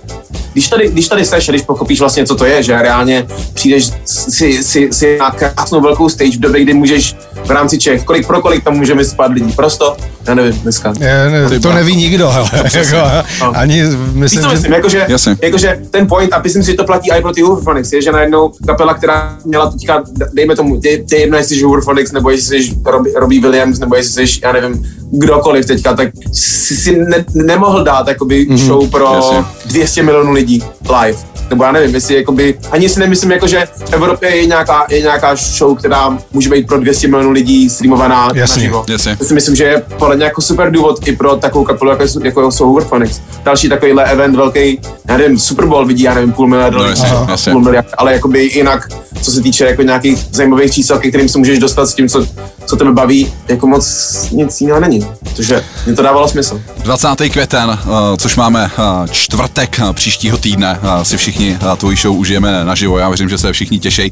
když 0.52 0.68
tady, 0.68 0.88
když 0.88 1.08
tady 1.08 1.24
seš 1.24 1.48
a 1.48 1.52
když 1.52 1.62
pochopíš 1.62 2.00
vlastně, 2.00 2.26
co 2.26 2.34
to 2.34 2.44
je, 2.44 2.62
že 2.62 2.82
reálně 2.82 3.26
přijdeš 3.54 3.90
si, 4.04 4.62
si, 4.62 4.88
si 4.92 5.18
na 5.18 5.30
krásnou 5.30 5.80
velkou 5.80 6.08
stage 6.08 6.36
v 6.36 6.40
době, 6.40 6.62
kdy 6.62 6.74
můžeš 6.74 7.16
v 7.44 7.50
rámci 7.50 7.78
Čech, 7.78 8.04
kolik 8.04 8.26
pro 8.26 8.42
kolik 8.42 8.64
tam 8.64 8.76
můžeme 8.76 9.04
spát 9.04 9.30
lidí, 9.32 9.52
prosto, 9.52 9.96
já 10.28 10.34
nevím, 10.34 10.52
dneska. 10.52 10.92
eh, 11.00 11.30
ne, 11.50 11.60
to 11.60 11.72
neví 11.72 11.96
nikdo, 11.96 12.30
hele. 12.30 12.48
Jako, 12.74 12.96
No. 13.40 13.52
ani 13.58 13.82
Víš, 13.84 13.94
myslím, 14.12 14.42
co 14.42 14.48
že... 14.48 14.54
myslím, 14.54 14.72
jakože, 14.72 15.06
Jasně. 15.08 15.36
jakože 15.42 15.80
ten 15.90 16.06
point, 16.06 16.32
a 16.32 16.40
myslím 16.42 16.62
si, 16.62 16.70
že 16.70 16.76
to 16.76 16.84
platí 16.84 17.10
i 17.12 17.22
pro 17.22 17.32
ty 17.32 17.42
Hooverphonics, 17.42 17.92
je, 17.92 18.02
že 18.02 18.12
najednou 18.12 18.52
kapela, 18.66 18.94
která 18.94 19.36
měla 19.44 19.70
teďka, 19.70 20.02
dejme 20.32 20.56
tomu, 20.56 20.80
je, 20.84 20.90
je 20.92 21.20
jedno, 21.20 21.36
jestli 21.38 21.56
jsi 21.56 21.62
Hooverphonics, 21.62 22.12
nebo 22.12 22.30
jestli 22.30 22.62
jsi 22.62 22.74
Robbie, 22.86 23.14
Robbie 23.20 23.40
Williams, 23.40 23.78
nebo 23.78 23.96
jestli 23.96 24.26
jsi, 24.28 24.40
já 24.42 24.52
nevím, 24.52 24.86
kdokoliv 25.12 25.66
teďka, 25.66 25.94
tak 25.94 26.08
si, 26.32 26.76
si 26.76 26.96
ne, 26.96 27.24
nemohl 27.34 27.84
dát 27.84 28.08
jakoby 28.08 28.46
mm-hmm. 28.50 28.56
show 28.66 28.90
pro 28.90 29.12
jasně. 29.14 29.44
200 29.66 30.02
milionů 30.02 30.32
lidí 30.32 30.62
live. 31.02 31.18
Nebo 31.50 31.64
já 31.64 31.72
nevím, 31.72 31.94
jestli 31.94 32.14
jakoby, 32.16 32.58
ani 32.70 32.88
si 32.88 33.00
nemyslím, 33.00 33.30
jako, 33.32 33.46
že 33.46 33.66
v 33.86 33.92
Evropě 33.92 34.36
je 34.36 34.46
nějaká, 34.46 34.86
je 34.90 35.00
nějaká 35.00 35.36
show, 35.36 35.76
která 35.78 36.18
může 36.32 36.50
být 36.50 36.66
pro 36.66 36.78
200 36.80 37.08
milionů 37.08 37.30
lidí 37.32 37.70
streamovaná 37.70 38.28
Jasně, 38.34 38.56
naživo. 38.62 38.84
jasně. 38.88 39.16
Já 39.20 39.26
si 39.26 39.34
myslím, 39.34 39.56
že 39.56 39.64
je 39.64 39.82
podle 39.98 40.16
mě 40.18 40.24
jako 40.24 40.40
super 40.42 40.70
důvod 40.70 41.08
i 41.08 41.16
pro 41.16 41.36
takovou 41.36 41.64
kapelu, 41.64 41.90
jako, 41.90 42.04
jako 42.24 42.52
jsou 42.52 42.66
Hooverphonics. 42.66 43.20
Další 43.44 43.68
takovýhle 43.68 44.04
event 44.04 44.36
velký, 44.36 44.80
já 45.08 45.16
nevím, 45.16 45.38
Super 45.38 45.66
Bowl 45.66 45.86
vidí, 45.86 46.02
já 46.02 46.14
nevím, 46.14 46.32
půl 46.32 46.46
miliardy, 46.46 46.78
No, 46.78 46.84
jasně, 46.84 47.08
Aha. 47.08 47.26
jasně. 47.30 47.52
půl 47.52 47.62
miliardy, 47.62 47.90
ale 47.98 48.12
jakoby 48.12 48.44
jinak, 48.54 48.88
co 49.22 49.30
se 49.30 49.40
týče 49.40 49.64
jako 49.64 49.82
nějakých 49.82 50.26
zajímavých 50.30 50.72
čísel, 50.72 50.98
ke 50.98 51.08
kterým 51.08 51.28
se 51.28 51.38
můžeš 51.38 51.58
dostat 51.58 51.86
s 51.86 51.94
tím, 51.94 52.08
co, 52.08 52.26
co 52.66 52.76
tebe 52.76 52.92
baví, 52.92 53.32
jako 53.48 53.66
moc 53.66 54.26
nic 54.30 54.60
jiného 54.60 54.80
není. 54.80 55.06
Protože 55.20 55.64
mi 55.86 55.94
to 55.94 56.02
dávalo 56.02 56.28
smysl. 56.28 56.60
20. 56.78 57.08
květen, 57.30 57.68
uh, 57.68 57.76
což 58.18 58.36
máme 58.36 58.70
uh, 58.78 59.06
čtvrtek 59.10 59.80
uh, 59.82 59.92
příštího 59.92 60.38
týdne, 60.38 60.80
si 61.02 61.16
všichni 61.16 61.58
tvoji 61.76 61.96
show 61.96 62.18
užijeme 62.18 62.64
naživo, 62.64 62.98
já 62.98 63.08
věřím, 63.08 63.28
že 63.28 63.38
se 63.38 63.52
všichni 63.52 63.78
těší. 63.78 64.10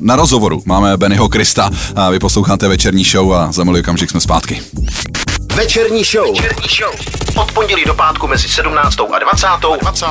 Na 0.00 0.16
rozhovoru 0.16 0.62
máme 0.64 0.96
Bennyho 0.96 1.28
Krista, 1.28 1.70
vy 2.10 2.18
posloucháte 2.18 2.68
večerní 2.68 3.04
show 3.04 3.32
a 3.32 3.52
za 3.52 3.64
malý 3.64 3.80
okamžik 3.80 4.10
jsme 4.10 4.20
zpátky. 4.20 4.62
Večerní 5.56 6.04
show. 6.04 6.36
Večerní 6.36 6.68
show. 6.78 6.94
Od 7.36 7.52
pondělí 7.52 7.84
do 7.84 7.94
pátku 7.94 8.26
mezi 8.26 8.48
17. 8.48 9.00
a 9.12 9.18
20. 9.18 9.46
20. 9.80 10.06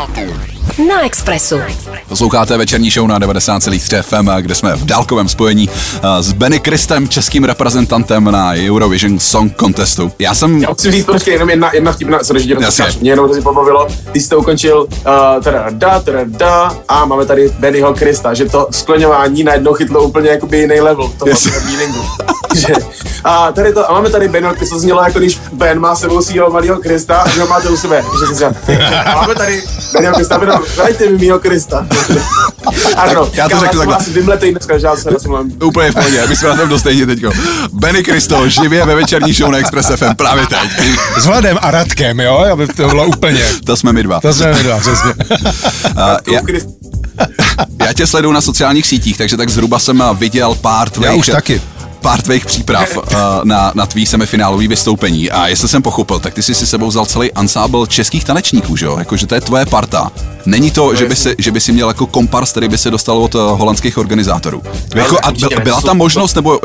na 0.78 1.06
Expressu. 1.06 1.60
Posloucháte 2.08 2.58
večerní 2.58 2.90
show 2.90 3.08
na 3.08 3.20
90,3 3.20 4.02
FM, 4.02 4.30
kde 4.42 4.56
jsme 4.56 4.76
v 4.76 4.86
dálkovém 4.86 5.30
spojení 5.30 5.70
eh, 5.70 6.24
s 6.24 6.34
Benny 6.34 6.60
Kristem, 6.60 7.10
českým 7.10 7.44
reprezentantem 7.44 8.24
na 8.24 8.54
Eurovision 8.54 9.20
Song 9.20 9.54
Contestu. 9.60 10.12
Já 10.20 10.36
jsem... 10.36 10.64
Já 10.64 10.70
musím 10.70 10.92
říct, 10.92 11.06
počkej, 11.06 11.34
jenom 11.34 11.50
jedna, 11.50 11.72
jedna 11.74 11.92
vtipná, 11.92 12.24
sorry, 12.24 12.44
že 12.44 12.56
mě 13.00 13.12
jenom 13.12 13.28
to 13.28 13.34
si 13.34 13.42
pobavilo, 13.42 13.88
ty 14.12 14.20
jsi 14.20 14.30
to 14.30 14.40
ukončil, 14.40 14.82
uh, 14.82 15.44
teda 15.44 15.66
da, 15.70 16.00
teda 16.00 16.20
da, 16.26 16.78
a 16.88 17.06
máme 17.06 17.26
tady 17.26 17.50
Bennyho 17.60 17.94
Krista, 17.94 18.34
že 18.34 18.46
to 18.46 18.68
skloňování 18.72 19.44
najednou 19.44 19.74
chytlo 19.74 20.04
úplně 20.04 20.30
jakoby 20.30 20.58
jiný 20.58 20.80
level 20.80 21.12
toho 21.20 21.30
yes. 21.30 21.66
meaningu. 21.66 22.02
že, 22.56 22.74
a, 23.24 23.52
tady 23.52 23.74
to, 23.74 23.90
a 23.90 23.94
máme 23.94 24.10
tady 24.10 24.28
Bennyho 24.28 24.54
Krista, 24.54 24.78
znělo 24.78 25.04
jako 25.04 25.20
když 25.20 25.35
Ben 25.54 25.80
má 25.80 25.96
sebou 25.96 26.22
svého 26.22 26.50
malého 26.50 26.78
Krista 26.78 27.18
a 27.18 27.30
že 27.30 27.46
máte 27.46 27.70
u 27.70 27.78
sebe. 27.78 28.04
Že 28.20 28.36
si 28.36 28.46
a 28.46 29.16
máme 29.16 29.36
tady 29.36 29.64
Bennyho 29.94 30.14
Krista, 30.16 30.40
dajte 30.78 31.10
mi 31.10 31.18
mýho 31.18 31.40
Krista. 31.40 31.88
ano, 32.98 33.30
já 33.34 33.50
to 33.50 33.60
řeknu 33.60 33.80
takhle. 33.80 33.96
Asi 33.96 34.10
vymletej 34.10 34.52
dneska, 34.52 34.78
že 34.78 34.86
já 34.86 34.96
se 34.96 35.12
nasmluvím. 35.12 35.58
Úplně 35.64 35.92
v 35.92 35.96
pohodě, 35.96 36.28
my 36.28 36.36
jsme 36.36 36.50
na 36.50 36.56
tom 36.56 36.70
dost 36.70 36.82
stejně 36.82 37.06
teďko. 37.06 37.32
Benny 37.74 38.04
Kristo, 38.04 38.50
živě 38.50 38.86
ve 38.86 38.96
večerní 38.96 39.34
show 39.34 39.52
na 39.52 39.58
Express 39.58 39.92
FM 39.96 40.16
právě 40.16 40.48
teď. 40.48 40.72
S 41.18 41.26
Vladem 41.26 41.58
a 41.62 41.72
Radkem, 41.72 42.20
jo, 42.20 42.38
aby 42.54 42.68
to 42.68 42.88
bylo 42.88 43.06
úplně. 43.06 43.46
To 43.66 43.78
jsme 43.78 43.94
my 43.94 44.04
dva. 44.04 44.20
To 44.20 44.34
jsme 44.34 44.54
my 44.54 44.64
dva, 44.64 44.80
přesně. 44.80 45.14
uh, 45.96 46.34
já, 46.34 46.42
já 47.86 47.94
tě 47.94 48.08
sleduju 48.08 48.34
na 48.34 48.42
sociálních 48.42 48.88
sítích, 48.88 49.18
takže 49.18 49.38
tak 49.38 49.50
zhruba 49.50 49.80
jsem 49.80 50.04
viděl 50.14 50.56
pár 50.56 50.90
tvých... 50.90 51.06
Já 51.06 51.14
už 51.14 51.26
taky 51.26 51.62
pár 52.06 52.22
tvých 52.22 52.46
příprav 52.46 52.98
uh, 52.98 53.04
na, 53.44 53.72
na 53.76 53.86
tvý 53.86 54.06
semifinálový 54.06 54.68
vystoupení 54.68 55.32
a 55.32 55.48
jestli 55.48 55.68
jsem 55.68 55.82
pochopil, 55.82 56.20
tak 56.20 56.34
ty 56.34 56.44
jsi 56.44 56.56
si 56.56 56.68
sebou 56.68 56.88
vzal 56.88 57.06
celý 57.06 57.32
ansábl 57.32 57.86
českých 57.86 58.24
tanečníků, 58.24 58.78
že 58.78 58.86
jo? 58.86 58.96
Jakože 58.98 59.28
to 59.28 59.36
je 59.36 59.42
tvoje 59.42 59.66
parta. 59.66 60.12
Není 60.46 60.72
to, 60.72 60.86
no, 60.86 60.96
že 60.96 61.06
by, 61.06 61.16
si, 61.16 61.36
že 61.38 61.52
by 61.52 61.60
si 61.60 61.72
měl 61.72 61.88
jako 61.88 62.06
kompars, 62.06 62.52
který 62.52 62.68
by 62.68 62.78
se 62.78 62.92
dostal 62.92 63.18
od 63.18 63.36
uh, 63.36 63.42
holandských 63.42 63.98
organizátorů. 63.98 64.62
No, 64.96 65.02
jako, 65.02 65.18
a 65.24 65.32
byl, 65.32 65.50
byla 65.64 65.82
tam 65.82 65.98
možnost, 65.98 66.36
nebo 66.36 66.60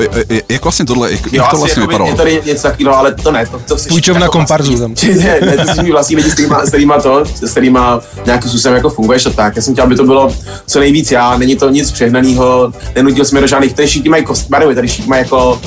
jak 0.48 0.64
vlastně 0.64 0.84
tohle, 0.84 1.12
jak, 1.12 1.26
jo, 1.26 1.30
jak 1.32 1.50
to 1.50 1.56
vlastně 1.56 1.82
vypadalo? 1.82 2.10
Je 2.10 2.16
tady 2.16 2.42
něco 2.46 2.62
takového, 2.62 2.98
ale 2.98 3.14
to 3.14 3.32
ne. 3.32 3.46
To, 3.46 3.58
to 3.58 3.76
Půjčovna 3.88 4.22
jako 4.22 4.32
komparzu 4.32 4.78
tam. 4.78 4.94
Ne, 5.20 5.40
ne, 5.40 5.56
to 5.56 5.74
jsou 5.74 5.92
vlastní 5.92 6.16
lidi, 6.16 6.30
s 6.30 6.32
kterýma, 6.32 6.64
s 6.64 6.68
kterýma 6.68 7.00
to, 7.00 7.24
s 7.24 7.50
kterýma 7.50 8.00
nějakým 8.26 8.50
způsobem 8.50 8.76
jako 8.76 8.90
funguješ 8.90 9.26
a 9.26 9.30
tak. 9.30 9.56
Já 9.56 9.62
jsem 9.62 9.74
chtěl, 9.74 9.84
aby 9.84 9.96
to 9.96 10.04
bylo 10.04 10.34
co 10.66 10.80
nejvíc 10.80 11.10
já, 11.10 11.38
není 11.38 11.56
to 11.56 11.70
nic 11.70 11.90
přehnaného, 11.90 12.72
nenutil 12.94 13.24
jsme 13.24 13.40
do 13.40 13.46
žádných, 13.46 13.72
tady 13.72 13.88
všichni 13.88 14.10
mají 14.10 14.24
kost, 14.24 14.48
tady 14.74 14.88
všichni 14.88 15.08
mají 15.08 15.24
jako 15.30 15.60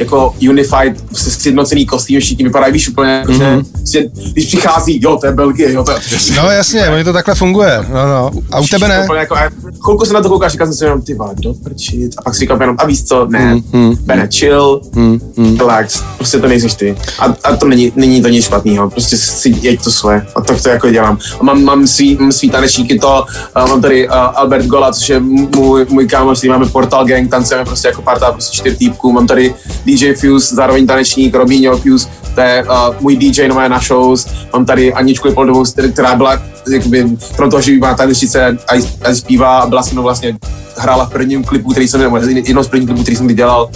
jako 0.00 0.34
unified, 0.48 1.02
prostě 1.06 1.30
sjednocený 1.30 1.86
kostým, 1.86 2.20
všichni 2.20 2.44
vypadají, 2.44 2.72
víš, 2.72 2.88
úplně 2.88 3.12
jako, 3.12 3.32
mm-hmm. 3.32 3.64
že 3.92 4.02
když 4.32 4.46
přichází, 4.46 5.00
jo, 5.02 5.16
to 5.16 5.26
je 5.26 5.32
Belgie, 5.32 5.72
jo, 5.72 5.84
to 5.84 5.90
je... 5.90 5.98
No 6.36 6.50
jasně, 6.50 6.88
oni 6.94 7.04
to 7.04 7.12
takhle 7.12 7.34
funguje, 7.34 7.86
no, 7.92 8.06
no. 8.06 8.30
A 8.52 8.60
u 8.60 8.66
tebe 8.66 8.88
ne? 8.88 9.06
Jako, 9.16 9.34
a 9.34 9.50
chvilku 9.84 10.04
se 10.04 10.12
na 10.12 10.20
to 10.20 10.28
koukáš, 10.28 10.52
říkal 10.52 10.66
jsem 10.66 10.76
si 10.76 10.84
jenom, 10.84 11.02
ty 11.02 11.14
vole, 11.14 11.34
doprčit, 11.36 12.12
a 12.18 12.22
pak 12.22 12.34
si 12.34 12.40
říkal 12.40 12.60
jenom, 12.60 12.76
a 12.78 12.86
víš 12.86 13.04
co, 13.04 13.26
ne, 13.26 13.54
mm, 13.54 13.62
mm, 13.72 13.96
Bene, 14.00 14.28
chill, 14.34 14.80
mm, 14.94 15.20
mm. 15.36 15.56
relax, 15.56 16.02
prostě 16.16 16.38
to 16.38 16.48
nejsi 16.48 16.76
ty. 16.76 16.96
A, 17.18 17.34
a 17.44 17.56
to 17.56 17.66
není, 17.66 17.92
není 17.96 18.22
to 18.22 18.28
nic 18.28 18.44
špatného, 18.44 18.90
prostě 18.90 19.16
si 19.16 19.54
jeď 19.60 19.84
to 19.84 19.90
svoje, 19.90 20.26
a 20.36 20.40
tak 20.40 20.62
to 20.62 20.68
jako 20.68 20.90
dělám. 20.90 21.18
A 21.40 21.44
mám, 21.44 21.64
mám 21.64 21.86
svý, 21.86 22.16
mám 22.20 22.32
svý 22.32 22.50
tanečníky 22.50 22.98
to, 22.98 23.24
uh, 23.56 23.68
mám 23.68 23.82
tady 23.82 24.08
uh, 24.08 24.14
Albert 24.14 24.66
Gola, 24.66 24.92
což 24.92 25.08
je 25.08 25.20
můj, 25.20 25.86
můj 25.88 26.06
kámoš, 26.06 26.38
který 26.38 26.50
máme 26.50 26.66
Portal 26.66 27.04
Gang, 27.04 27.30
tancujeme 27.30 27.64
prostě 27.64 27.88
jako 27.88 28.02
parta, 28.02 28.32
prostě 28.32 28.56
čtyř 28.56 28.78
týpků, 28.78 29.12
mám 29.12 29.26
tady 29.26 29.54
DJ 29.96 30.12
Fuse, 30.14 30.54
zároveň 30.54 30.86
tanečník, 30.86 31.34
Robinho 31.34 31.76
Fuse, 31.76 32.08
to 32.34 32.40
je 32.40 32.64
uh, 32.64 32.94
můj 33.00 33.16
DJ 33.16 33.48
nové 33.48 33.68
na 33.68 33.78
shows, 33.78 34.26
mám 34.52 34.64
tady 34.64 34.92
Aničku 34.92 35.28
Ipoldovou, 35.28 35.64
která 35.92 36.14
byla, 36.14 36.42
jakoby, 36.72 37.06
pro 37.36 37.50
toho, 37.50 37.62
že 37.62 37.78
má 37.78 37.94
tanečnice 37.94 38.46
a, 38.46 38.74
a 39.08 39.14
zpívá 39.14 39.66
byla 39.66 39.82
se 39.82 39.92
mnou 39.92 40.02
vlastně 40.02 40.36
hrála 40.76 41.06
v 41.06 41.10
prvním 41.10 41.44
klipu, 41.44 41.70
který 41.70 41.88
jsem, 41.88 42.00
nebo 42.00 42.16
jednou 42.16 42.62
z 42.62 42.68
prvních 42.68 42.88
klipů, 42.88 43.02
který 43.02 43.16
jsem 43.16 43.26
dělal. 43.26 43.70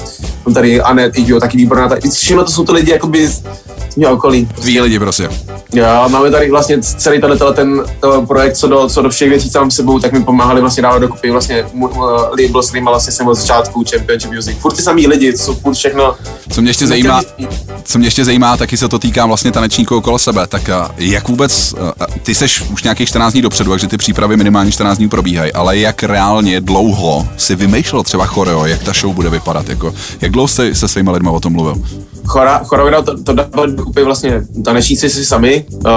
Mám 0.46 0.54
tady 0.54 0.80
Anet, 0.80 1.18
Idio, 1.18 1.40
taky 1.40 1.56
výborná. 1.56 1.90
Všechno 2.12 2.44
to 2.44 2.50
jsou 2.50 2.64
to 2.64 2.72
lidi 2.72 2.90
jakoby 2.90 3.30
mého 3.96 4.14
okolí. 4.14 4.48
Tví 4.60 4.80
lidi, 4.80 4.98
prostě. 4.98 5.28
Jo, 5.72 6.08
máme 6.08 6.30
tady 6.30 6.50
vlastně 6.50 6.82
celý 6.82 7.20
tenhle 7.20 7.54
ten 7.54 7.82
projekt, 8.28 8.56
co 8.56 8.68
do, 8.68 8.88
co 8.88 9.02
do 9.02 9.10
všech 9.10 9.28
věcí, 9.28 9.50
co 9.50 9.58
mám 9.58 9.70
sebou, 9.70 9.98
tak 9.98 10.12
mi 10.12 10.24
pomáhali 10.24 10.60
vlastně 10.60 10.82
dávat 10.82 10.98
dokupy 10.98 11.30
vlastně 11.30 11.64
uh, 11.72 11.90
label, 12.30 12.62
s 12.62 12.72
vlastně 12.72 13.12
jsem 13.12 13.26
od 13.26 13.34
začátku 13.34 13.84
Championship 13.90 14.32
Music. 14.32 14.58
Furt 14.58 14.76
ty 14.76 14.82
samý 14.82 15.06
lidi, 15.06 15.32
co 15.32 15.54
furt 15.54 15.74
všechno. 15.74 16.14
Co 16.50 16.60
mě 16.60 16.70
ještě 16.70 16.86
zajímá, 16.86 17.22
co 17.84 17.98
mě 17.98 18.06
ještě 18.06 18.24
zajímá, 18.24 18.56
taky 18.56 18.76
se 18.76 18.88
to 18.88 18.98
týká 18.98 19.26
vlastně 19.26 19.52
tanečníků 19.52 19.96
okolo 19.96 20.18
sebe, 20.18 20.46
tak 20.46 20.62
uh, 20.68 20.94
jak 20.96 21.28
vůbec, 21.28 21.72
uh, 21.72 21.90
ty 22.22 22.34
seš 22.34 22.64
už 22.72 22.82
nějakých 22.82 23.08
14 23.08 23.32
dní 23.32 23.42
dopředu, 23.42 23.70
takže 23.70 23.88
ty 23.88 23.96
přípravy 23.96 24.36
minimálně 24.36 24.72
14 24.72 24.98
dní 24.98 25.08
probíhají, 25.08 25.52
ale 25.52 25.78
jak 25.78 26.02
reálně 26.02 26.60
dlouho 26.60 27.28
si 27.36 27.56
vymýšlel 27.56 28.02
třeba 28.02 28.26
choreo, 28.26 28.66
jak 28.66 28.82
ta 28.82 28.92
show 28.92 29.14
bude 29.14 29.30
vypadat, 29.30 29.68
jako, 29.68 29.94
jak 30.20 30.32
dlouho 30.32 30.48
jste 30.48 30.74
se 30.74 30.88
svými 30.88 31.10
lidmi 31.10 31.28
o 31.28 31.40
tom 31.40 31.52
mluvil? 31.52 31.76
Chora, 32.26 32.64
to, 33.02 33.22
to 33.22 33.32
dávali 33.32 33.72
dokupy 33.72 34.04
vlastně 34.04 34.42
tanečníci 34.64 35.10
si 35.10 35.24
sami, 35.24 35.64
uh, 35.70 35.90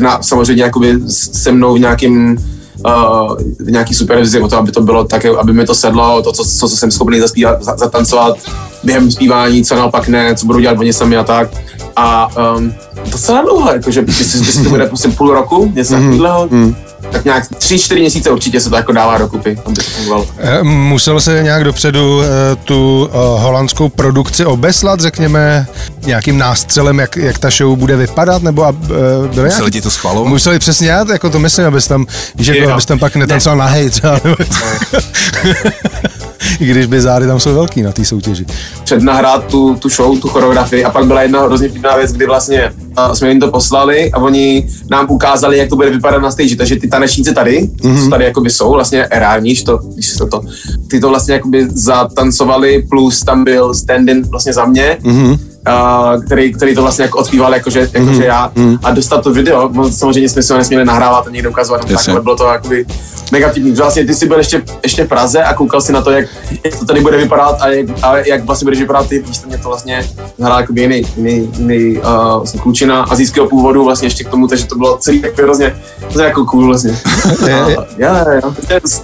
na, 0.00 0.22
samozřejmě 0.22 0.62
jakoby 0.62 1.00
se 1.08 1.52
mnou 1.52 1.74
v 1.74 1.78
nějakým 1.78 2.38
uh, 2.86 3.36
nějaký 3.60 3.94
supervizi 3.94 4.40
o 4.40 4.48
to, 4.48 4.56
aby 4.56 4.72
to 4.72 4.80
bylo 4.80 5.04
tak, 5.04 5.24
aby 5.24 5.52
mi 5.52 5.66
to 5.66 5.74
sedlo, 5.74 6.22
to, 6.22 6.32
co, 6.32 6.44
co, 6.44 6.68
co 6.68 6.76
jsem 6.76 6.90
schopný 6.90 7.20
zaspívat, 7.20 7.62
zatancovat 7.62 8.36
během 8.84 9.10
zpívání, 9.10 9.64
co 9.64 9.74
naopak 9.74 10.08
ne, 10.08 10.34
co 10.34 10.46
budu 10.46 10.60
dělat 10.60 10.78
oni 10.78 10.92
sami 10.92 11.16
a 11.16 11.24
tak. 11.24 11.48
A 11.96 12.28
um, 12.56 12.74
docela 13.10 13.42
dlouho, 13.42 13.72
jakože 13.72 14.04
jestli 14.08 14.64
to 14.64 14.68
bude 14.68 14.86
prostě 14.86 15.08
půl 15.08 15.34
roku, 15.34 15.72
něco 15.74 15.94
mm-hmm. 15.94 16.10
takového, 16.10 16.48
mm 16.50 16.74
tak 17.14 17.24
nějak 17.24 17.48
tři, 17.58 17.78
čtyři 17.78 18.00
měsíce 18.00 18.30
určitě 18.30 18.60
se 18.60 18.70
to 18.70 18.76
jako 18.76 18.92
dává 18.92 19.18
dokupy, 19.18 19.58
aby 19.66 19.76
to 19.76 19.82
fungovalo. 19.82 20.26
Eh, 20.38 20.62
muselo 20.62 21.20
se 21.20 21.42
nějak 21.42 21.64
dopředu 21.64 22.22
eh, 22.22 22.26
tu 22.56 23.10
eh, 23.12 23.16
holandskou 23.16 23.88
produkci 23.88 24.44
obeslat, 24.44 25.00
řekněme, 25.00 25.66
nějakým 26.06 26.38
nástřelem, 26.38 26.98
jak, 26.98 27.16
jak 27.16 27.38
ta 27.38 27.50
show 27.50 27.78
bude 27.78 27.96
vypadat, 27.96 28.42
nebo 28.42 28.72
byly 29.34 29.48
Museli 29.48 29.70
ti 29.70 29.80
to 29.80 29.90
schvalovat? 29.90 30.28
Museli 30.28 30.58
přesně, 30.58 30.88
já 30.88 31.04
jako 31.12 31.30
to 31.30 31.38
myslím, 31.38 31.66
abys 31.66 31.86
tam, 31.86 32.06
že 32.38 32.56
jako, 32.56 32.72
abys 32.72 32.86
tam 32.86 32.98
pak 32.98 33.16
netancoval 33.16 33.58
ne. 33.58 33.64
nahej 33.64 33.90
třeba. 33.90 34.20
I 36.60 36.66
když 36.70 36.86
by 36.86 37.00
zády 37.00 37.26
tam 37.26 37.40
jsou 37.40 37.54
velký 37.54 37.82
na 37.82 37.92
té 37.92 38.04
soutěži. 38.04 38.46
Přednahrát 38.84 39.44
tu, 39.46 39.74
tu 39.74 39.88
show, 39.88 40.18
tu 40.18 40.28
choreografii 40.28 40.84
a 40.84 40.90
pak 40.90 41.06
byla 41.06 41.22
jedna 41.22 41.42
hrozně 41.42 41.68
vtipná 41.68 41.96
věc, 41.96 42.12
kdy 42.12 42.26
vlastně 42.26 42.72
jsme 43.12 43.28
jim 43.28 43.40
to 43.40 43.50
poslali 43.50 44.12
a 44.12 44.18
oni 44.18 44.68
nám 44.90 45.06
ukázali, 45.10 45.58
jak 45.58 45.68
to 45.68 45.76
bude 45.76 45.90
vypadat 45.90 46.22
na 46.22 46.30
stage. 46.30 46.56
Takže 46.56 46.76
ty 46.76 46.88
tanečníci 46.88 47.34
tady, 47.34 47.60
mm-hmm. 47.60 48.04
co 48.04 48.10
tady 48.10 48.24
jakoby 48.24 48.50
jsou, 48.50 48.72
vlastně 48.72 49.04
erární, 49.04 49.54
to, 49.54 49.78
když 49.94 50.06
se 50.06 50.26
to, 50.26 50.40
ty 50.88 51.00
to 51.00 51.08
vlastně 51.08 51.34
jakoby 51.34 51.68
zatancovali, 51.70 52.86
plus 52.90 53.20
tam 53.20 53.44
byl 53.44 53.74
stand-in 53.74 54.22
vlastně 54.22 54.52
za 54.52 54.64
mě. 54.64 54.98
Mm-hmm 55.02 55.53
uh, 55.68 56.24
který, 56.24 56.52
který 56.52 56.74
to 56.74 56.82
vlastně 56.82 57.02
jako 57.02 57.18
odpíval 57.18 57.54
jakože, 57.54 57.80
jakože 57.80 58.20
mm-hmm. 58.20 58.24
já 58.24 58.48
mm-hmm. 58.48 58.78
a 58.82 58.90
dostat 58.90 59.22
to 59.22 59.32
video, 59.32 59.70
no, 59.72 59.92
samozřejmě 59.92 60.28
jsme 60.28 60.42
si 60.42 60.52
ho 60.52 60.58
nesměli 60.58 60.84
nahrávat 60.84 61.26
a 61.26 61.30
někde 61.30 61.48
ukazovat, 61.48 61.84
tak, 61.84 62.08
ale 62.08 62.20
bylo 62.20 62.36
to 62.36 62.46
jakoby 62.46 62.86
negativní. 63.32 63.72
Vlastně 63.72 64.06
ty 64.06 64.14
jsi 64.14 64.26
byl 64.26 64.38
ještě, 64.38 64.62
ještě 64.82 65.04
v 65.04 65.08
Praze 65.08 65.42
a 65.42 65.54
koukal 65.54 65.80
si 65.80 65.92
na 65.92 66.02
to, 66.02 66.10
jak, 66.10 66.26
jak 66.64 66.78
to 66.78 66.84
tady 66.84 67.00
bude 67.00 67.16
vypadat 67.16 67.56
a 67.60 67.68
jak, 67.68 67.86
a 68.02 68.16
jak 68.18 68.44
vlastně 68.44 68.64
budeš 68.64 68.80
vypadat 68.80 69.08
ty, 69.08 69.22
když 69.22 69.44
mě 69.44 69.58
to 69.58 69.68
vlastně 69.68 70.08
zahrál 70.38 70.60
jako 70.60 70.72
jiný, 70.76 71.02
jiný, 71.16 71.50
jiný 71.58 71.98
uh, 71.98 72.04
vlastně 72.36 72.60
klučina 72.60 73.02
azijského 73.02 73.48
původu 73.48 73.84
vlastně 73.84 74.06
ještě 74.06 74.24
k 74.24 74.28
tomu, 74.28 74.48
takže 74.48 74.66
to 74.66 74.74
bylo 74.74 74.98
celý 74.98 75.20
tak 75.20 75.38
hrozně, 75.38 75.76
to 76.12 76.20
je 76.20 76.26
jako 76.26 76.44
cool 76.44 76.66
vlastně. 76.66 76.98
Já, 77.46 77.68
já, 77.98 78.24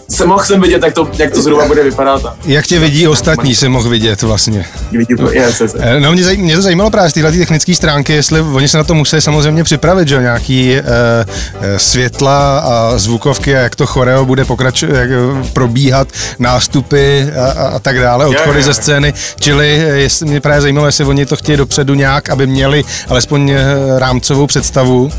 se 0.09 0.27
mohl 0.27 0.45
jsem 0.45 0.61
vidět, 0.61 0.83
jak 0.85 0.95
to, 0.95 1.09
jak 1.19 1.33
to 1.33 1.43
zhruba 1.43 1.67
bude 1.67 1.83
vypadat. 1.83 2.25
A, 2.25 2.37
jak 2.45 2.67
tě 2.67 2.79
vidí 2.79 3.09
ostatní, 3.09 3.55
se 3.55 3.69
mohl 3.69 3.89
vidět 3.89 4.23
vlastně. 4.23 4.67
Vidí 4.93 5.15
to, 5.17 5.33
je, 5.33 5.53
se, 5.53 5.69
se. 5.69 6.01
No 6.01 6.13
mě 6.13 6.25
zajímá, 6.25 6.50
mě 6.51 6.57
to 6.57 6.63
zajímalo 6.63 6.91
právě 6.91 7.11
z 7.11 7.13
téhle 7.13 7.33
technické 7.33 7.75
stránky, 7.75 8.13
jestli 8.13 8.41
oni 8.41 8.69
se 8.69 8.77
na 8.77 8.85
to 8.85 8.95
musí 8.95 9.21
samozřejmě 9.21 9.65
připravit, 9.65 10.09
že 10.09 10.23
nějaký 10.23 10.77
e, 10.77 10.83
světla 11.77 12.59
a 12.59 12.99
zvukovky 12.99 13.57
a 13.57 13.61
jak 13.61 13.77
to 13.77 13.87
choreo 13.87 14.25
bude 14.25 14.45
pokračovat, 14.45 14.97
jak 14.97 15.11
probíhat, 15.53 16.09
nástupy 16.39 17.23
a, 17.23 17.47
a, 17.47 17.69
a 17.69 17.79
tak 17.79 18.01
dále, 18.01 18.27
odchody 18.27 18.59
je, 18.59 18.61
je, 18.61 18.63
ze 18.63 18.75
scény, 18.75 19.15
čili 19.41 19.69
jestli, 19.95 20.27
mě 20.27 20.41
právě 20.41 20.61
zajímalo, 20.61 20.87
jestli 20.87 21.05
oni 21.05 21.27
to 21.27 21.37
chtějí 21.37 21.59
dopředu 21.59 21.95
nějak, 21.95 22.31
aby 22.31 22.47
měli 22.47 22.85
alespoň 23.09 23.55
rámcovou 23.99 24.47
představu. 24.47 25.11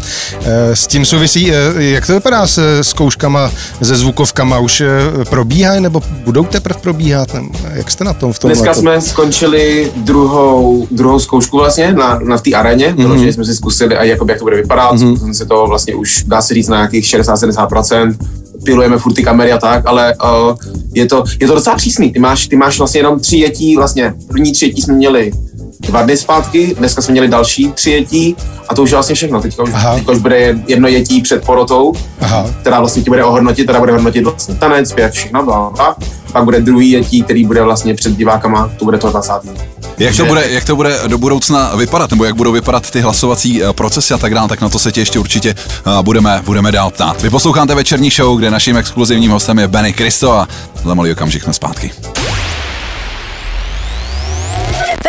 E, 0.46 0.76
s 0.76 0.88
tím 0.88 1.06
souvisí, 1.06 1.54
e, 1.54 1.56
jak 1.78 2.08
to 2.08 2.14
vypadá 2.14 2.48
s 2.48 2.82
zkouškama, 2.82 3.52
se 3.82 3.96
zvukovkama, 3.96 4.60
už 4.60 4.84
probíhají 5.30 5.82
nebo 5.82 6.04
budou 6.24 6.44
teprve 6.44 6.80
probíhat? 6.80 7.30
Jak 7.74 7.92
jste 7.92 8.04
na 8.04 8.14
tom 8.14 8.34
v 8.34 8.40
tom? 8.40 8.52
Dneska 8.52 8.74
jsme 8.74 9.02
skončili 9.02 9.92
druhou, 9.96 10.88
druhou 10.92 11.21
zkoušku 11.22 11.58
vlastně 11.58 11.94
na, 11.94 12.20
na 12.20 12.38
té 12.38 12.52
aréně, 12.52 12.94
mm-hmm. 12.94 13.08
protože 13.08 13.34
jsme 13.34 13.46
si 13.46 13.56
zkusili, 13.56 13.98
a 13.98 14.04
jakoby, 14.04 14.32
jak 14.32 14.40
to 14.40 14.46
bude 14.46 14.56
vypadat, 14.56 14.96
mm-hmm. 14.96 15.16
zkusili 15.16 15.36
si 15.36 15.46
to 15.46 15.66
vlastně 15.68 15.96
už, 15.96 16.24
dá 16.28 16.42
se 16.42 16.54
říct, 16.54 16.68
na 16.68 16.78
nějakých 16.78 17.06
60-70%, 17.06 18.16
pilujeme 18.64 18.98
furt 18.98 19.14
ty 19.14 19.24
kamery 19.24 19.52
a 19.52 19.58
tak, 19.58 19.86
ale 19.86 20.16
uh, 20.24 20.56
je, 20.94 21.06
to, 21.06 21.24
je 21.40 21.48
to 21.48 21.56
docela 21.56 21.76
přísný. 21.76 22.12
Ty 22.12 22.20
máš, 22.20 22.48
ty 22.48 22.56
máš 22.56 22.78
vlastně 22.78 23.00
jenom 23.00 23.20
tři 23.20 23.38
jetí, 23.38 23.76
vlastně 23.76 24.14
první 24.28 24.52
tři 24.52 24.66
jetí 24.66 24.82
jsme 24.82 24.94
měli 24.94 25.32
dva 25.82 26.02
dny 26.02 26.18
zpátky, 26.18 26.76
dneska 26.78 27.02
jsme 27.02 27.12
měli 27.12 27.28
další 27.28 27.72
tři 27.72 27.92
jetí 27.92 28.36
a 28.70 28.76
to 28.76 28.84
už 28.84 28.90
je 28.90 28.96
vlastně 28.96 29.16
všechno. 29.16 29.42
Teďka 29.42 29.64
už, 29.64 29.70
teďka 29.96 30.12
už 30.12 30.18
bude 30.18 30.56
jedno 30.68 30.88
jetí 30.88 31.22
před 31.22 31.46
porotou, 31.46 31.94
Aha. 32.22 32.46
která 32.62 32.80
vlastně 32.80 33.04
ti 33.04 33.10
bude 33.10 33.24
ohodnotit, 33.24 33.66
teda 33.66 33.80
bude 33.80 33.92
hodnotit 33.92 34.24
vlastně 34.24 34.56
tanec, 34.56 34.90
zpěv, 34.90 35.14
všechno, 35.14 35.44
bla, 35.44 35.72
bla. 35.76 35.96
Pak 36.32 36.44
bude 36.44 36.62
druhý 36.62 36.92
jetí, 36.92 37.24
který 37.24 37.46
bude 37.46 37.64
vlastně 37.64 37.96
před 37.96 38.18
divákama, 38.18 38.72
to 38.80 38.86
bude 38.86 38.98
to 38.98 39.10
20. 39.10 39.32
Jak 39.98 40.16
to, 40.16 40.26
bude, 40.26 40.46
jak 40.50 40.66
to 40.66 40.76
bude 40.76 41.00
do 41.08 41.18
budoucna 41.18 41.76
vypadat, 41.76 42.12
nebo 42.12 42.26
jak 42.26 42.36
budou 42.36 42.52
vypadat 42.52 42.92
ty 42.92 43.02
hlasovací 43.02 43.64
eh, 43.64 43.74
procesy 43.74 44.14
a 44.14 44.18
tak 44.18 44.34
dále, 44.34 44.50
tak 44.50 44.62
na 44.62 44.70
to 44.70 44.80
se 44.80 44.92
tě 44.92 45.02
ještě 45.02 45.20
určitě 45.20 45.56
uh, 45.86 46.02
budeme, 46.02 46.42
budeme 46.46 46.72
dál 46.72 46.92
ptát. 46.92 47.22
Vy 47.22 47.30
posloucháte 47.30 47.76
večerní 47.76 48.10
show, 48.10 48.38
kde 48.38 48.52
naším 48.52 48.78
exkluzivním 48.78 49.32
hostem 49.32 49.60
je 49.60 49.68
Benny 49.68 49.94
Kristo 49.94 50.34
a 50.34 50.48
za 50.86 50.94
malý 50.94 51.12
okamžik 51.12 51.44
jsme 51.44 51.54
zpátky. 51.54 51.92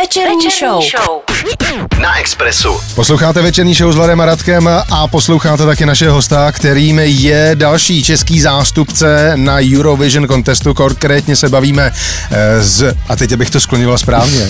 Večerní, 0.03 0.51
show. 0.61 0.83
show. 0.83 1.21
Na 2.01 2.19
Expressu. 2.19 2.81
Posloucháte 2.95 3.43
večerní 3.43 3.75
show 3.75 3.93
s 3.93 3.97
Vladem 3.97 4.21
a 4.21 4.25
Radkem 4.25 4.69
a 4.91 5.07
posloucháte 5.07 5.67
taky 5.67 5.87
našeho 5.87 6.15
hosta, 6.15 6.53
kterým 6.53 6.99
je 6.99 7.51
další 7.55 8.05
český 8.05 8.41
zástupce 8.41 9.33
na 9.37 9.57
Eurovision 9.77 10.29
contestu. 10.29 10.75
Konkrétně 10.75 11.37
se 11.37 11.49
bavíme 11.49 11.93
s, 12.61 12.83
eh, 12.83 12.95
a 13.09 13.17
teď 13.17 13.35
bych 13.35 13.51
to 13.51 13.61
skloňoval 13.61 13.99
správně, 13.99 14.49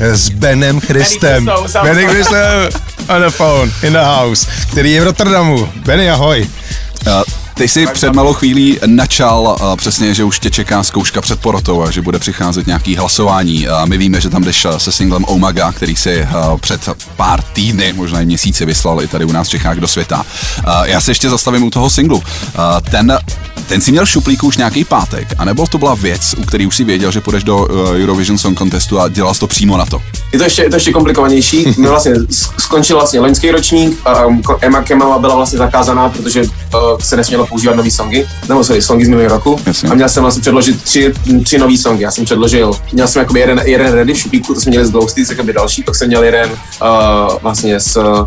s 0.00 0.28
Benem 0.28 0.80
Christem. 0.80 1.50
Benny 1.82 2.06
Christem 2.06 2.68
on 3.08 3.22
the 3.22 3.30
phone, 3.30 3.72
in 3.82 3.92
the 3.92 3.98
house, 3.98 4.50
který 4.70 4.92
je 4.92 5.00
v 5.00 5.04
Rotterdamu. 5.04 5.72
Benny, 5.76 6.10
ahoj. 6.10 6.48
Uh, 7.06 7.37
ty 7.58 7.68
jsi 7.68 7.86
před 7.86 8.12
malou 8.12 8.32
chvílí 8.32 8.78
načal 8.86 9.56
uh, 9.60 9.76
přesně, 9.76 10.14
že 10.14 10.24
už 10.24 10.38
tě 10.38 10.50
čeká 10.50 10.82
zkouška 10.82 11.20
před 11.20 11.40
porotou 11.40 11.82
a 11.82 11.90
že 11.90 12.02
bude 12.02 12.18
přicházet 12.18 12.66
nějaký 12.66 12.96
hlasování. 12.96 13.68
Uh, 13.68 13.86
my 13.86 13.98
víme, 13.98 14.20
že 14.20 14.30
tam 14.30 14.44
jdeš 14.44 14.66
se 14.76 14.92
singlem 14.92 15.24
Omaga, 15.24 15.72
který 15.72 15.96
si 15.96 16.22
uh, 16.22 16.58
před 16.58 16.80
pár 17.16 17.42
týdny, 17.42 17.92
možná 17.92 18.20
i 18.20 18.26
měsíci 18.26 18.64
vyslal 18.64 19.02
i 19.02 19.06
tady 19.06 19.24
u 19.24 19.32
nás 19.32 19.46
v 19.46 19.50
Čechách 19.50 19.76
do 19.76 19.88
světa. 19.88 20.16
Uh, 20.58 20.72
já 20.84 21.00
se 21.00 21.10
ještě 21.10 21.30
zastavím 21.30 21.62
u 21.62 21.70
toho 21.70 21.90
singlu. 21.90 22.16
Uh, 22.16 22.22
ten 22.90 23.18
ten 23.68 23.80
si 23.80 23.92
měl 23.92 24.06
šuplíku 24.06 24.46
už 24.46 24.56
nějaký 24.56 24.84
pátek, 24.84 25.28
anebo 25.38 25.66
to 25.66 25.78
byla 25.78 25.94
věc, 25.94 26.34
u 26.38 26.44
který 26.44 26.66
už 26.66 26.76
si 26.76 26.84
věděl, 26.84 27.12
že 27.12 27.20
půjdeš 27.20 27.44
do 27.44 27.56
uh, 27.56 27.90
Eurovision 27.90 28.38
Song 28.38 28.58
Contestu 28.58 29.00
a 29.00 29.08
dělal 29.08 29.34
to 29.34 29.46
přímo 29.46 29.76
na 29.76 29.86
to? 29.86 30.02
Je 30.32 30.38
to 30.38 30.44
ještě, 30.44 30.62
je 30.62 30.70
to 30.70 30.76
ještě 30.76 30.92
komplikovanější. 30.92 31.66
My 31.78 31.88
vlastně 31.88 32.12
skončil 32.58 32.96
vlastně 32.96 33.20
loňský 33.20 33.50
ročník, 33.50 33.98
um, 34.26 34.42
Emma 34.60 34.82
Kemala 34.82 35.18
byla 35.18 35.34
vlastně 35.34 35.58
zakázaná, 35.58 36.08
protože 36.08 36.42
uh, 36.42 36.48
se 37.00 37.16
nesmělo 37.16 37.47
používat 37.48 37.76
nový 37.76 37.90
songy, 37.90 38.26
nebo 38.48 38.64
sorry, 38.64 38.82
songy 38.82 39.04
z 39.04 39.08
minulého 39.08 39.34
roku. 39.34 39.60
Jasně. 39.66 39.88
A 39.88 39.94
měl 39.94 40.08
jsem 40.08 40.22
vlastně 40.22 40.40
předložit 40.40 40.82
tři, 40.82 41.14
tři 41.44 41.58
nový 41.58 41.78
songy. 41.78 42.02
Já 42.02 42.10
jsem 42.10 42.24
předložil, 42.24 42.72
měl 42.92 43.08
jsem 43.08 43.20
jakoby 43.20 43.40
jeden, 43.40 43.60
jeden 43.64 43.92
ready 43.92 44.14
v 44.14 44.18
šuplíku, 44.18 44.54
to 44.54 44.60
jsme 44.60 44.70
měli 44.70 44.86
z 44.86 44.90
Ghosty, 44.90 45.24
jakoby 45.30 45.52
další, 45.52 45.82
pak 45.82 45.94
jsem 45.94 46.08
měl 46.08 46.24
jeden 46.24 46.50
uh, 46.50 47.38
vlastně 47.42 47.80
s 47.80 47.96
uh, 47.96 48.26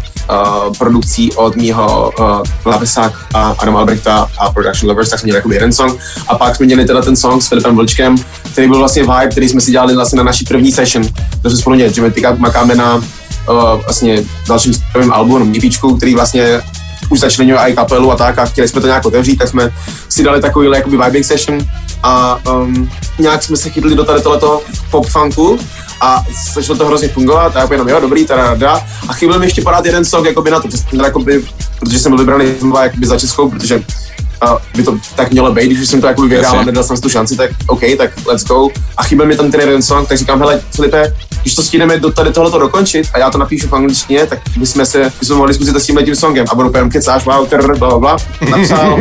produkcí 0.77 1.31
od 1.33 1.55
mýho 1.55 2.11
uh, 2.19 2.41
Klavesák 2.63 3.13
a 3.33 3.55
Adam 3.59 3.77
Albrechta 3.77 4.27
a 4.39 4.51
Production 4.51 4.89
Lovers, 4.89 5.09
tak 5.09 5.19
jsme 5.19 5.25
měli 5.25 5.37
jakoby 5.37 5.55
jeden 5.55 5.73
song. 5.73 5.99
A 6.27 6.37
pak 6.37 6.55
jsme 6.55 6.65
měli 6.65 6.85
teda 6.85 7.01
ten 7.01 7.15
song 7.15 7.43
s 7.43 7.47
Filipem 7.47 7.75
Vlčkem, 7.75 8.15
který 8.51 8.67
byl 8.67 8.79
vlastně 8.79 9.01
vibe, 9.01 9.27
který 9.31 9.49
jsme 9.49 9.61
si 9.61 9.71
dělali 9.71 9.95
vlastně 9.95 10.17
na 10.17 10.23
naší 10.23 10.45
první 10.45 10.71
session, 10.71 11.07
takže 11.41 11.57
spolu 11.57 11.79
že 11.79 12.01
my 12.01 12.11
makáme 12.37 12.75
na 12.75 12.95
uh, 12.95 13.03
vlastně 13.83 14.23
dalším 14.47 14.73
prvním 14.93 15.13
albu, 15.13 15.37
no 15.37 15.45
EPčku, 15.57 15.95
který 15.97 16.15
vlastně 16.15 16.61
už 17.11 17.19
začlenuje 17.19 17.57
i 17.59 17.73
kapelu 17.73 18.11
a 18.11 18.15
tak 18.15 18.39
a 18.39 18.45
chtěli 18.45 18.67
jsme 18.67 18.81
to 18.81 18.87
nějak 18.87 19.05
otevřít, 19.05 19.35
tak 19.35 19.47
jsme 19.47 19.73
si 20.09 20.23
dali 20.23 20.41
takový 20.41 20.69
jakoby 20.75 20.97
vibing 20.97 21.25
session 21.25 21.59
a 22.03 22.39
um, 22.51 22.91
nějak 23.19 23.43
jsme 23.43 23.57
se 23.57 23.69
chytli 23.69 23.95
do 23.95 24.03
tady 24.03 24.21
tohoto 24.21 24.61
pop 24.91 25.05
funku 25.07 25.59
a 26.01 26.25
začalo 26.53 26.79
to 26.79 26.85
hrozně 26.85 27.07
fungovat 27.07 27.55
a 27.55 27.59
já 27.59 27.67
jenom 27.71 27.89
jo, 27.89 27.99
dobrý, 27.99 28.25
teda 28.25 28.55
da. 28.55 28.81
A 29.07 29.13
chyběl 29.13 29.39
mi 29.39 29.45
ještě 29.45 29.61
podat 29.61 29.85
jeden 29.85 30.05
song 30.05 30.25
jakoby 30.25 30.51
na 30.51 30.59
to, 30.59 30.67
jakoby, 31.03 31.45
protože 31.79 31.99
jsem 31.99 32.11
byl 32.11 32.19
vybraný 32.19 32.45
jakoby 32.83 33.07
za 33.07 33.19
Českou, 33.19 33.49
protože 33.49 33.83
a 34.41 34.57
by 34.75 34.83
to 34.83 34.97
tak 35.15 35.31
mělo 35.31 35.53
být, 35.53 35.71
když 35.71 35.89
jsem 35.89 36.01
to 36.01 36.07
jako 36.07 36.21
vyhrál 36.21 36.59
a 36.59 36.63
nedal 36.63 36.83
jsem 36.83 36.95
si 36.95 37.01
tu 37.01 37.09
šanci, 37.09 37.35
tak 37.35 37.51
OK, 37.67 37.81
tak 37.97 38.11
let's 38.25 38.43
go. 38.43 38.69
A 38.97 39.03
chyběl 39.03 39.27
mi 39.27 39.35
tam 39.35 39.51
ten 39.51 39.59
jeden 39.59 39.81
song, 39.81 40.07
tak 40.07 40.17
říkám, 40.17 40.39
hele, 40.39 40.61
Filipe, 40.71 41.13
když 41.41 41.55
to 41.55 41.63
stihneme 41.63 41.99
do 41.99 42.11
tady 42.11 42.33
tohleto 42.33 42.59
dokončit 42.59 43.07
a 43.13 43.19
já 43.19 43.29
to 43.29 43.37
napíšu 43.37 43.67
v 43.67 43.73
angličtině, 43.73 44.27
tak 44.27 44.39
bychom 44.57 44.85
se 44.85 45.11
bychom 45.19 45.37
mohli 45.37 45.53
zkusit 45.53 45.75
s 45.75 45.85
tím 45.85 46.15
songem. 46.15 46.45
A 46.49 46.55
budu 46.55 46.69
pěm 46.69 46.89
kecáš, 46.89 47.25
wow, 47.25 47.47
trr, 47.47 47.77
bla, 47.77 47.99
bla, 47.99 48.17
Napsal, 48.49 48.99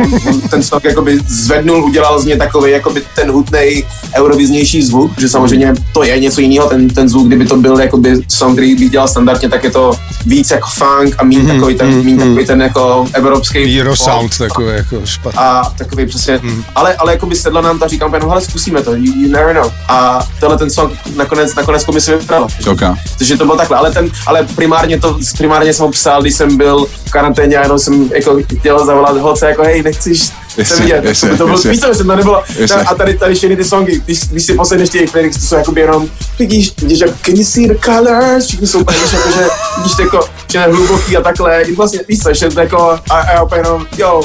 ten 0.49 0.63
song 0.63 0.83
jakoby 0.83 1.19
zvednul, 1.27 1.83
udělal 1.83 2.21
z 2.21 2.25
něj 2.25 2.37
takový 2.37 2.71
jakoby 2.71 3.03
ten 3.15 3.31
hutný 3.31 3.83
euroviznější 4.15 4.81
zvuk, 4.81 5.19
že 5.19 5.29
samozřejmě 5.29 5.73
to 5.93 6.03
je 6.03 6.19
něco 6.19 6.41
jiného, 6.41 6.69
ten, 6.69 6.87
ten 6.87 7.09
zvuk, 7.09 7.27
kdyby 7.27 7.45
to 7.45 7.57
byl 7.57 7.79
jakoby 7.79 8.19
song, 8.27 8.53
který 8.53 8.75
bych 8.75 8.89
dělal 8.89 9.07
standardně, 9.07 9.49
tak 9.49 9.63
je 9.63 9.71
to 9.71 9.93
víc 10.25 10.51
jako 10.51 10.69
funk 10.69 11.15
a 11.17 11.23
méně 11.23 11.39
mm, 11.39 11.47
takový 11.47 11.75
ten, 11.75 11.89
mm, 11.89 12.17
takový 12.17 12.45
ten 12.45 12.61
jako 12.61 13.05
evropský 13.13 13.81
Euro 13.81 13.95
sound 13.95 14.37
takový 14.37 14.67
jako 14.67 15.01
špatný. 15.05 15.30
A 15.37 15.73
takový 15.77 16.05
přesně, 16.05 16.39
mm. 16.41 16.63
ale, 16.75 16.95
ale 16.95 17.11
jako 17.11 17.25
by 17.25 17.35
sedla 17.35 17.61
nám 17.61 17.79
ta, 17.79 17.87
říkám, 17.87 18.11
no 18.11 18.29
hele, 18.29 18.41
zkusíme 18.41 18.81
to, 18.81 18.95
you, 18.95 19.13
you 19.15 19.31
never 19.31 19.55
know. 19.55 19.71
A 19.87 20.27
tenhle 20.39 20.57
ten 20.57 20.69
song 20.69 20.93
nakonec, 21.15 21.55
nakonec 21.55 21.83
komise 21.83 22.17
vybrala. 22.17 22.47
Okay. 22.71 22.95
Takže 23.17 23.37
to 23.37 23.45
bylo 23.45 23.57
takhle, 23.57 23.77
ale 23.77 23.91
ten, 23.91 24.09
ale 24.25 24.47
primárně 24.55 24.99
to, 24.99 25.17
primárně 25.37 25.73
jsem 25.73 25.85
ho 25.85 25.91
psal, 25.91 26.21
když 26.21 26.33
jsem 26.33 26.57
byl 26.57 26.85
v 27.05 27.11
karanténě 27.11 27.57
a 27.57 27.63
jenom 27.63 27.79
jsem 27.79 28.09
jako 28.15 28.37
chtěl 28.59 28.85
zavolat 28.85 29.17
holce, 29.17 29.49
jako 29.49 29.63
hej, 29.63 29.83
nechceš 29.83 30.31
se 30.63 30.75
vidět. 30.81 31.05
Jestli, 31.05 31.29
to, 31.29 31.37
to 31.37 31.45
bylo, 31.45 31.57
víš, 31.57 31.79
jsem 31.79 32.07
to 32.07 32.15
nebylo. 32.15 32.43
A 32.85 32.95
tady, 32.95 33.13
tady 33.13 33.35
všechny 33.35 33.55
ty 33.55 33.63
songy, 33.63 34.01
když, 34.05 34.19
když 34.19 34.43
si 34.43 34.53
posledně 34.53 34.83
ještě 34.83 35.05
lyrics, 35.13 35.37
to 35.37 35.45
jsou 35.45 35.55
jako 35.55 35.73
jenom, 35.75 36.07
vidíš, 36.39 36.73
vidíš, 36.81 36.99
jako, 36.99 37.13
can 37.25 37.35
you 37.35 37.43
see 37.43 37.67
the 37.67 37.75
colors? 37.85 38.45
Všichni 38.45 38.67
jsou 38.67 38.79
úplně, 38.79 38.97
jako, 39.13 39.31
že, 39.31 39.47
vidíš, 39.77 39.93
jako, 39.99 40.29
že 40.51 40.59
hluboký 40.59 41.17
a 41.17 41.21
takhle, 41.21 41.61
i 41.61 41.75
vlastně, 41.75 41.99
víš 42.07 42.19
co, 42.19 42.33
že 42.33 42.49
to 42.49 42.59
jako, 42.59 42.99
a, 43.09 43.15
a 43.15 43.31
já 43.31 43.43
úplně 43.43 43.59
jenom, 43.59 43.87
yo, 43.97 44.21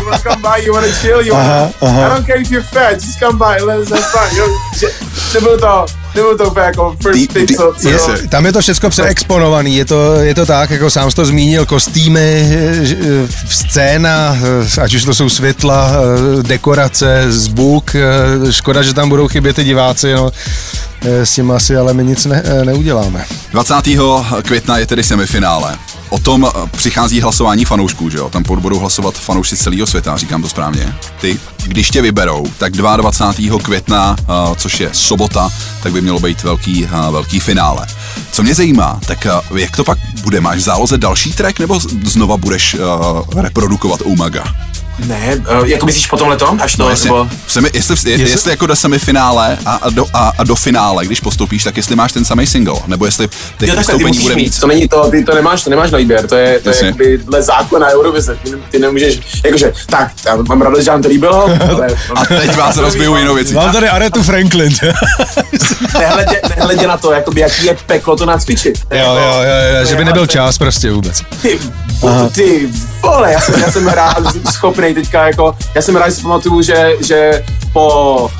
you 0.00 0.04
wanna 0.04 0.18
come 0.18 0.36
by, 0.36 0.66
you 0.66 0.74
wanna 0.74 0.88
chill, 0.88 1.20
you 1.20 1.34
wanna. 1.34 1.70
I 1.82 2.08
don't 2.08 2.26
care 2.26 2.40
if 2.40 2.50
you're 2.50 2.68
fat, 2.72 2.92
just 2.92 3.18
come 3.18 3.38
by, 3.38 3.62
let's 3.64 3.90
have 3.90 4.02
fun, 4.02 4.38
jo, 4.38 4.48
že, 4.78 4.86
nebylo 5.34 5.58
to, 5.58 5.86
nebylo 6.14 6.36
to 6.36 6.44
úplně 6.44 6.66
jako 6.66 6.96
first 7.02 7.32
thing, 7.32 7.56
co, 7.56 7.74
co 7.78 7.88
yes, 7.88 8.02
Tam 8.28 8.46
je 8.46 8.52
to 8.52 8.60
všechno 8.60 8.90
přeexponovaný, 8.90 9.76
je 9.76 9.84
to, 9.84 10.14
je 10.14 10.34
to 10.34 10.46
tak, 10.46 10.70
jako 10.70 10.90
sám 10.90 11.10
jsi 11.10 11.16
to 11.16 11.24
zmínil, 11.24 11.66
kostýmy, 11.66 12.58
scéna, 13.48 14.38
ať 14.82 14.94
už 14.94 15.04
to 15.04 15.14
jsou 15.14 15.28
světla, 15.28 15.92
dekorace, 16.42 17.24
zvuk, 17.28 17.96
škoda, 18.50 18.82
že 18.82 18.94
tam 18.94 19.08
budou 19.08 19.28
chybět 19.28 19.56
ty 19.56 19.64
diváci, 19.64 20.12
no, 20.12 20.30
s 21.02 21.34
tím 21.34 21.50
asi 21.50 21.76
ale 21.76 21.94
my 21.94 22.04
nic 22.04 22.26
ne, 22.26 22.42
neuděláme. 22.64 23.24
20. 23.52 23.74
května 24.42 24.78
je 24.78 24.86
tedy 24.86 25.02
semifinále. 25.02 25.78
O 26.08 26.18
tom 26.18 26.50
přichází 26.76 27.20
hlasování 27.20 27.64
fanoušků, 27.64 28.10
že 28.10 28.18
jo? 28.18 28.30
Tam 28.30 28.42
budou 28.58 28.78
hlasovat 28.78 29.14
fanoušci 29.14 29.56
celého 29.56 29.86
světa, 29.86 30.16
říkám 30.16 30.42
to 30.42 30.48
správně. 30.48 30.94
Ty, 31.20 31.40
když 31.66 31.90
tě 31.90 32.02
vyberou, 32.02 32.44
tak 32.58 32.72
22. 32.72 33.58
května, 33.58 34.16
což 34.56 34.80
je 34.80 34.90
sobota, 34.92 35.50
tak 35.82 35.92
by 35.92 36.00
mělo 36.00 36.20
být 36.20 36.42
velký, 36.42 36.88
velký 37.10 37.40
finále. 37.40 37.86
Co 38.32 38.42
mě 38.42 38.54
zajímá, 38.54 39.00
tak 39.06 39.26
jak 39.56 39.76
to 39.76 39.84
pak 39.84 39.98
bude? 40.22 40.40
Máš 40.40 40.58
v 40.58 40.60
záloze 40.60 40.98
další 40.98 41.32
track, 41.32 41.58
nebo 41.58 41.80
znova 42.04 42.36
budeš 42.36 42.76
reprodukovat 43.36 44.00
Umaga? 44.04 44.44
Ne, 44.98 45.42
uh, 45.60 45.68
jako 45.68 45.86
myslíš 45.86 46.06
potom 46.06 46.28
leto, 46.28 46.56
až 46.60 46.76
to, 46.76 46.82
no, 46.82 46.90
jestli, 46.90 47.08
nebo... 47.08 47.28
Semi, 47.46 47.70
jestli, 47.74 47.92
jestli, 47.92 48.10
jestli, 48.10 48.30
jestli 48.30 48.50
jako 48.50 48.66
do 48.66 48.76
semifinále 48.76 49.58
a, 49.66 49.74
a, 49.74 49.90
do, 49.90 50.06
a, 50.14 50.32
a 50.38 50.44
do 50.44 50.54
finále, 50.54 51.06
když 51.06 51.20
postoupíš, 51.20 51.64
tak 51.64 51.76
jestli 51.76 51.96
máš 51.96 52.12
ten 52.12 52.24
samý 52.24 52.46
single, 52.46 52.74
nebo 52.86 53.04
jestli 53.04 53.28
teď 53.58 53.68
jo, 53.68 53.76
vystoupení 53.76 54.18
bude 54.18 54.34
víc. 54.34 54.58
To 54.58 54.66
není 54.66 54.88
to, 54.88 55.10
ty 55.10 55.24
to 55.24 55.34
nemáš, 55.34 55.64
to 55.64 55.70
nemáš 55.70 55.90
na 55.90 55.98
výběr, 55.98 56.26
to 56.26 56.34
je, 56.36 56.60
to 56.60 56.68
je 56.68 56.84
jakoby 56.84 57.18
dle 57.18 57.42
zákona 57.42 57.88
Eurovize, 57.88 58.38
ty, 58.42 58.50
ty 58.70 58.78
nemůžeš, 58.78 59.20
jakože, 59.44 59.72
tak, 59.86 60.12
já 60.26 60.36
mám 60.36 60.62
radost, 60.62 60.84
že 60.84 60.90
vám 60.90 61.02
to 61.02 61.08
líbilo, 61.08 61.44
ale... 61.70 61.86
a 62.14 62.24
teď 62.24 62.56
vás 62.56 62.76
rozbiju 62.84 63.16
jinou 63.16 63.34
věci. 63.34 63.54
Mám 63.54 63.72
tady 63.72 63.88
Aretu 63.88 64.22
Franklin. 64.22 64.72
nehledě, 65.98 66.40
nehledě 66.56 66.86
na 66.86 66.96
to, 66.96 67.12
jakoby, 67.12 67.40
jaký 67.40 67.66
je 67.66 67.76
peklo 67.86 68.16
to 68.16 68.26
nacvičit. 68.26 68.78
Jo, 68.90 68.98
jo, 68.98 69.42
jo, 69.42 69.78
jo, 69.78 69.86
že 69.86 69.96
by 69.96 70.04
nebyl 70.04 70.26
čas 70.26 70.58
prostě 70.58 70.90
vůbec. 70.90 71.22
Ty, 71.42 71.58
ty 72.32 72.68
vole, 73.02 73.32
já 73.32 73.40
jsem, 73.40 73.60
já 73.60 73.70
jsem 73.70 73.88
rád, 73.88 74.26
že 74.26 74.30
jsem 74.30 74.52
schopný 74.52 74.94
teďka 74.94 75.26
jako, 75.26 75.56
já 75.74 75.82
jsem 75.82 75.96
rád, 75.96 76.08
že 76.08 76.14
si 76.14 76.22
pamatuju, 76.22 76.62
že, 76.62 76.92
že 77.00 77.44
po 77.72 78.30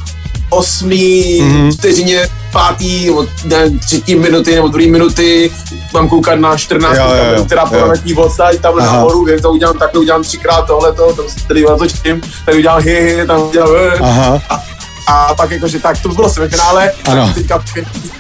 osmý 0.51 1.41
mm-hmm. 1.41 1.73
vteřině 1.73 2.29
pátý, 2.53 3.07
nebo 3.07 3.27
ne, 3.45 3.71
třetí 3.71 4.15
minuty 4.15 4.55
nebo 4.55 4.69
druhé 4.69 4.87
minuty, 4.87 5.51
mám 5.93 6.09
koukat 6.09 6.39
na 6.39 6.57
14, 6.57 6.97
jo, 6.97 7.05
jo, 7.05 7.35
jo, 7.37 7.45
která 7.45 7.67
poletní 7.67 8.15
odstať 8.15 8.59
tam 8.61 8.77
nahoru, 8.77 9.29
jak 9.29 9.41
to 9.41 9.53
udělám 9.53 9.79
takhle, 9.79 10.01
udělám 10.01 10.23
třikrát 10.23 10.67
tohle, 10.67 10.93
to, 10.93 11.13
tam 11.13 11.25
se 11.29 11.49
tady 11.49 11.63
natočím, 11.63 12.21
tak 12.47 12.55
udělám 12.55 12.83
hi, 12.83 13.17
hi, 13.17 13.27
tam 13.27 13.43
udělám, 13.43 13.71
Aha. 14.01 14.41
a 14.51 14.74
a 15.07 15.35
pak 15.35 15.51
jakože 15.51 15.79
tak, 15.81 15.99
to 16.03 16.09
by 16.09 16.15
bylo 16.15 16.31
semifinále. 16.31 16.93
Ano. 17.05 17.23
A 17.23 17.33
teďka 17.33 17.65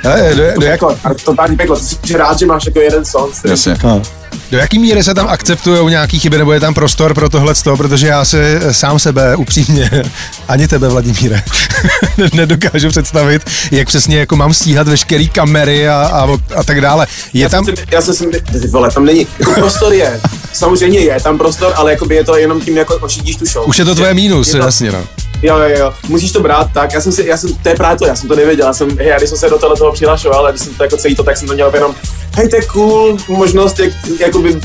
Eh, 0.04 0.34
do, 0.34 0.42
to 0.54 0.60
do, 0.60 0.66
jak, 0.66 0.74
peklo, 0.80 0.98
a 1.04 1.14
totální 1.24 1.56
peklo. 1.56 1.76
Ty 1.76 1.82
jsi 2.08 2.16
rád, 2.18 2.38
že 2.38 2.46
máš 2.46 2.66
jako 2.66 2.80
jeden 2.80 3.04
song. 3.04 3.34
Jasně. 3.44 3.76
no. 3.84 4.02
do 4.50 4.58
jaký 4.58 4.78
míry 4.78 5.04
se 5.04 5.14
tam 5.14 5.28
akceptují 5.28 5.90
nějaký 5.90 6.18
chyby, 6.18 6.38
nebo 6.38 6.52
je 6.52 6.60
tam 6.60 6.74
prostor 6.74 7.14
pro 7.14 7.28
tohle 7.28 7.54
protože 7.76 8.06
já 8.06 8.24
si 8.24 8.38
eh, 8.40 8.74
sám 8.74 8.98
sebe 8.98 9.36
upřímně, 9.36 9.90
ani 10.48 10.68
tebe 10.68 10.88
Vladimíre, 10.88 11.42
nedokážu 12.34 12.88
představit, 12.88 13.42
jak 13.70 13.88
přesně 13.88 14.18
jako 14.18 14.36
mám 14.36 14.54
stíhat 14.54 14.88
veškerý 14.88 15.28
kamery 15.28 15.88
a, 15.88 15.94
a, 16.12 16.28
a 16.56 16.64
tak 16.64 16.80
dále. 16.80 17.06
Je 17.32 17.42
já 17.42 17.48
tam, 17.48 17.64
Jsem, 17.64 17.76
si- 17.76 17.82
já 17.90 18.00
jsem 18.02 18.14
si, 18.14 18.28
vole, 18.68 18.90
tam 18.90 19.04
není, 19.04 19.26
jako 19.38 19.52
prostor 19.52 19.92
je, 19.92 20.20
samozřejmě 20.52 20.98
je 20.98 21.20
tam 21.20 21.38
prostor, 21.38 21.72
ale 21.76 21.90
jakoby 21.90 22.14
je 22.14 22.24
to 22.24 22.36
jenom 22.36 22.60
tím, 22.60 22.76
jako 22.76 22.94
ošidíš 22.96 23.36
tu 23.36 23.46
show. 23.46 23.68
už 23.68 23.78
je 23.78 23.84
to 23.84 23.94
tvoje 23.94 24.14
mínus, 24.14 24.48
Je 24.48 24.60
to- 24.60 24.66
jasně 24.66 24.92
no. 24.92 24.98
Jo, 25.42 25.58
jo, 25.58 25.78
jo, 25.78 25.94
musíš 26.08 26.32
to 26.32 26.40
brát 26.40 26.70
tak, 26.74 26.92
já 26.92 27.00
jsem 27.00 27.12
si, 27.12 27.26
já 27.26 27.36
jsem, 27.36 27.54
to 27.62 27.68
je 27.68 27.74
právě 27.74 27.98
to, 27.98 28.06
já 28.06 28.16
jsem 28.16 28.28
to 28.28 28.36
nevěděl, 28.36 28.66
já 28.66 28.72
jsem, 28.72 28.98
hej, 28.98 29.08
já 29.08 29.16
když 29.16 29.28
jsem 29.28 29.38
se 29.38 29.50
do 29.50 29.58
tohle 29.58 29.76
toho 29.76 29.92
přihlašoval, 29.92 30.46
a 30.46 30.50
když 30.50 30.62
jsem 30.62 30.74
to 30.74 30.82
jako 30.82 30.96
celý 30.96 31.14
to, 31.14 31.22
tak 31.22 31.36
jsem 31.36 31.48
to 31.48 31.54
měl 31.54 31.70
jenom, 31.74 31.94
hej, 32.34 32.48
to 32.48 32.56
je 32.56 32.62
cool, 32.62 33.16
možnost, 33.28 33.78
jak, 33.78 33.92
jakoby, 34.20 34.60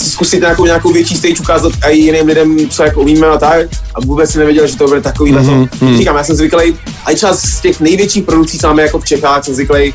si 0.00 0.10
zkusit 0.10 0.40
nějakou, 0.40 0.64
nějakou 0.64 0.92
větší 0.92 1.16
stage 1.16 1.40
ukázat 1.40 1.72
a 1.82 1.88
i 1.88 1.96
jiným 1.96 2.26
lidem, 2.26 2.70
co 2.70 2.82
jako 2.82 3.00
umíme 3.00 3.26
a 3.26 3.38
tak. 3.38 3.66
A 3.94 4.00
vůbec 4.00 4.30
jsem 4.30 4.38
nevěděl, 4.38 4.66
že 4.66 4.76
to 4.76 4.86
bude 4.86 5.00
takový 5.00 5.32
mm-hmm. 5.32 5.68
to. 5.78 5.96
Říkám, 5.96 6.16
já 6.16 6.24
jsem 6.24 6.36
zvyklý, 6.36 6.78
a 7.04 7.10
i 7.10 7.14
třeba 7.14 7.32
z 7.34 7.60
těch 7.60 7.80
největších 7.80 8.24
produkcí, 8.24 8.58
co 8.58 8.66
máme 8.66 8.82
jako 8.82 8.98
v 8.98 9.04
Čechách, 9.04 9.44
jsem 9.44 9.54
zvyklý 9.54 9.94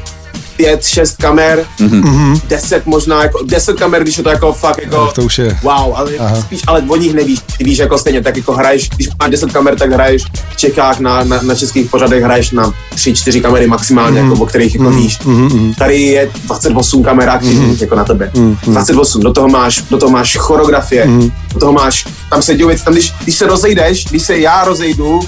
pět, 0.61 0.85
šest 0.85 1.17
kamer, 1.17 1.65
mm-hmm. 1.79 2.41
deset 2.47 2.85
možná, 2.85 3.23
jako 3.23 3.39
deset 3.43 3.79
kamer, 3.79 4.03
když 4.03 4.17
je 4.17 4.23
to 4.23 4.29
jako 4.29 4.53
fakt 4.53 4.81
jako, 4.83 4.95
No, 4.95 5.11
to 5.11 5.21
už 5.21 5.37
je- 5.37 5.57
wow, 5.63 5.93
ale 5.95 6.11
Aha. 6.19 6.41
spíš, 6.41 6.61
ale 6.67 6.83
o 6.87 6.95
nich 6.95 7.13
nevíš, 7.13 7.39
ty 7.57 7.63
víš 7.63 7.77
jako 7.77 7.97
stejně, 7.97 8.21
tak 8.21 8.37
jako 8.37 8.53
hraješ, 8.53 8.89
když 8.89 9.09
máš 9.19 9.31
10 9.31 9.51
kamer, 9.51 9.75
tak 9.75 9.91
hraješ 9.91 10.23
v 10.49 10.57
Čechách 10.57 10.99
na, 10.99 11.23
na, 11.23 11.41
na 11.41 11.55
českých 11.55 11.89
pořadech 11.89 12.23
hraješ 12.23 12.51
na 12.51 12.73
3-4 12.95 13.41
kamery 13.41 13.67
maximálně, 13.67 14.23
mm. 14.23 14.31
jako, 14.31 14.43
o 14.43 14.45
kterých 14.45 14.75
jako 14.75 14.91
víš. 14.91 15.19
Mm. 15.25 15.73
Tady 15.77 16.01
je 16.01 16.29
28 16.45 17.03
kamerák 17.03 17.41
mm. 17.41 17.77
jako 17.81 17.95
na 17.95 18.03
tebe. 18.03 18.31
Mm. 18.33 18.57
28, 18.65 19.21
do 19.21 19.33
toho 19.33 19.47
máš, 19.47 19.83
do 19.91 19.97
toho 19.97 20.11
máš 20.11 20.37
choreografie, 20.37 21.05
mm. 21.05 21.31
do 21.53 21.59
toho 21.59 21.71
máš, 21.71 22.07
tam 22.29 22.41
se 22.41 22.55
dějou 22.55 22.67
věci, 22.67 22.83
tam 22.83 22.93
když, 22.93 23.13
když 23.23 23.35
se 23.35 23.47
rozejdeš, 23.47 24.05
když 24.05 24.23
se 24.23 24.39
já 24.39 24.63
rozejdu 24.63 25.09
uh, 25.17 25.25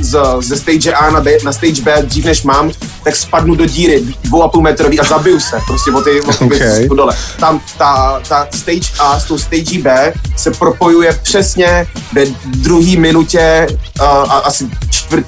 z, 0.00 0.18
ze 0.40 0.56
stage 0.56 0.92
A 0.92 1.10
na, 1.10 1.20
B, 1.20 1.38
na 1.44 1.52
stage 1.52 1.82
B 1.82 2.02
dřív 2.02 2.24
než 2.24 2.42
mám, 2.42 2.70
tak 3.04 3.16
spadnu 3.16 3.54
do 3.54 3.66
díry 3.66 4.02
dvou 4.24 4.39
a 4.42 4.48
půl 4.48 4.62
metrový 4.62 5.00
a 5.00 5.04
zabiju 5.04 5.40
se 5.40 5.56
prostě 5.66 5.90
o 5.90 6.00
ty, 6.02 6.20
o 6.20 6.32
ty 6.32 6.44
Okay. 6.44 6.88
dole. 6.88 7.16
Tam 7.40 7.60
ta, 7.78 8.20
ta 8.28 8.46
stage 8.54 8.80
A 8.98 9.20
s 9.20 9.24
tou 9.24 9.38
stage 9.38 9.78
B 9.82 10.12
se 10.36 10.50
propojuje 10.50 11.18
přesně 11.22 11.86
ve 12.12 12.22
druhé 12.44 12.96
minutě, 12.96 13.66
uh, 14.00 14.06
a 14.06 14.22
asi 14.22 14.68
čtvrt, 14.90 15.26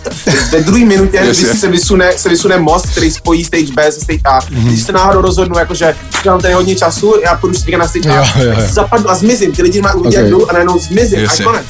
ve 0.53 0.61
druhé 0.61 0.85
minutě, 0.85 1.19
kdy 1.25 1.35
se 1.35 1.69
vysune, 1.69 2.13
se 2.17 2.29
vysune 2.29 2.59
most, 2.59 2.87
který 2.87 3.11
spojí 3.11 3.45
stage 3.45 3.73
B 3.77 3.93
se 3.93 4.01
stage 4.01 4.21
A. 4.25 4.41
Mhm. 4.51 4.69
Když 4.69 4.83
se 4.83 4.93
náhodou 4.93 5.21
rozhodnu, 5.21 5.59
jakože 5.59 5.95
mám 6.27 6.41
tady 6.41 6.55
hodně 6.55 6.75
času, 6.75 7.15
já 7.25 7.35
půjdu 7.37 7.55
si 7.55 7.77
na 7.77 7.89
stage 7.89 8.11
A, 8.11 8.17
Jo, 8.39 8.45
jo, 8.51 8.57
zapadnu 8.71 9.11
a 9.11 9.15
zmizím, 9.15 9.53
ty 9.53 9.63
lidi 9.63 9.83
mají 9.83 9.95
uvidí, 9.95 10.17
Okay. 10.17 10.31
jdu 10.31 10.51
a 10.51 10.53
najednou 10.53 10.79
zmizím 10.79 11.19
Jasně. 11.21 11.45
a 11.45 11.49
konec. 11.49 11.67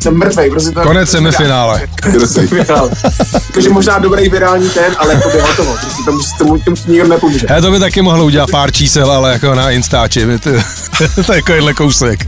Jsem 0.00 0.18
mrtvej, 0.18 0.50
prostě 0.50 0.70
to 0.70 0.80
Konec 0.82 1.10
to- 1.10 1.16
semifinále. 1.16 1.82
Semifinále. 2.26 2.90
Takže 3.54 3.68
možná 3.70 3.98
dobrý 3.98 4.28
virální 4.28 4.70
ten, 4.70 4.96
ale 4.98 5.14
jako 5.14 5.28
by 5.28 5.40
hotovo. 5.40 5.76
Prostě 5.80 6.02
tomu, 6.04 6.18
tomu, 6.38 6.58
tomu 6.64 6.76
nikdo 6.86 7.08
nepomůže. 7.08 7.46
He, 7.50 7.62
to 7.62 7.70
by 7.70 7.78
taky 7.78 8.02
mohlo 8.02 8.24
udělat 8.24 8.50
pár 8.50 8.72
čísel, 8.72 9.12
ale 9.12 9.32
jako 9.32 9.54
na 9.54 9.70
Instači, 9.70 10.26
to, 10.26 10.50
to 10.98 11.32
je 11.32 11.40
takovýhle 11.40 11.74
kousek. 11.74 12.26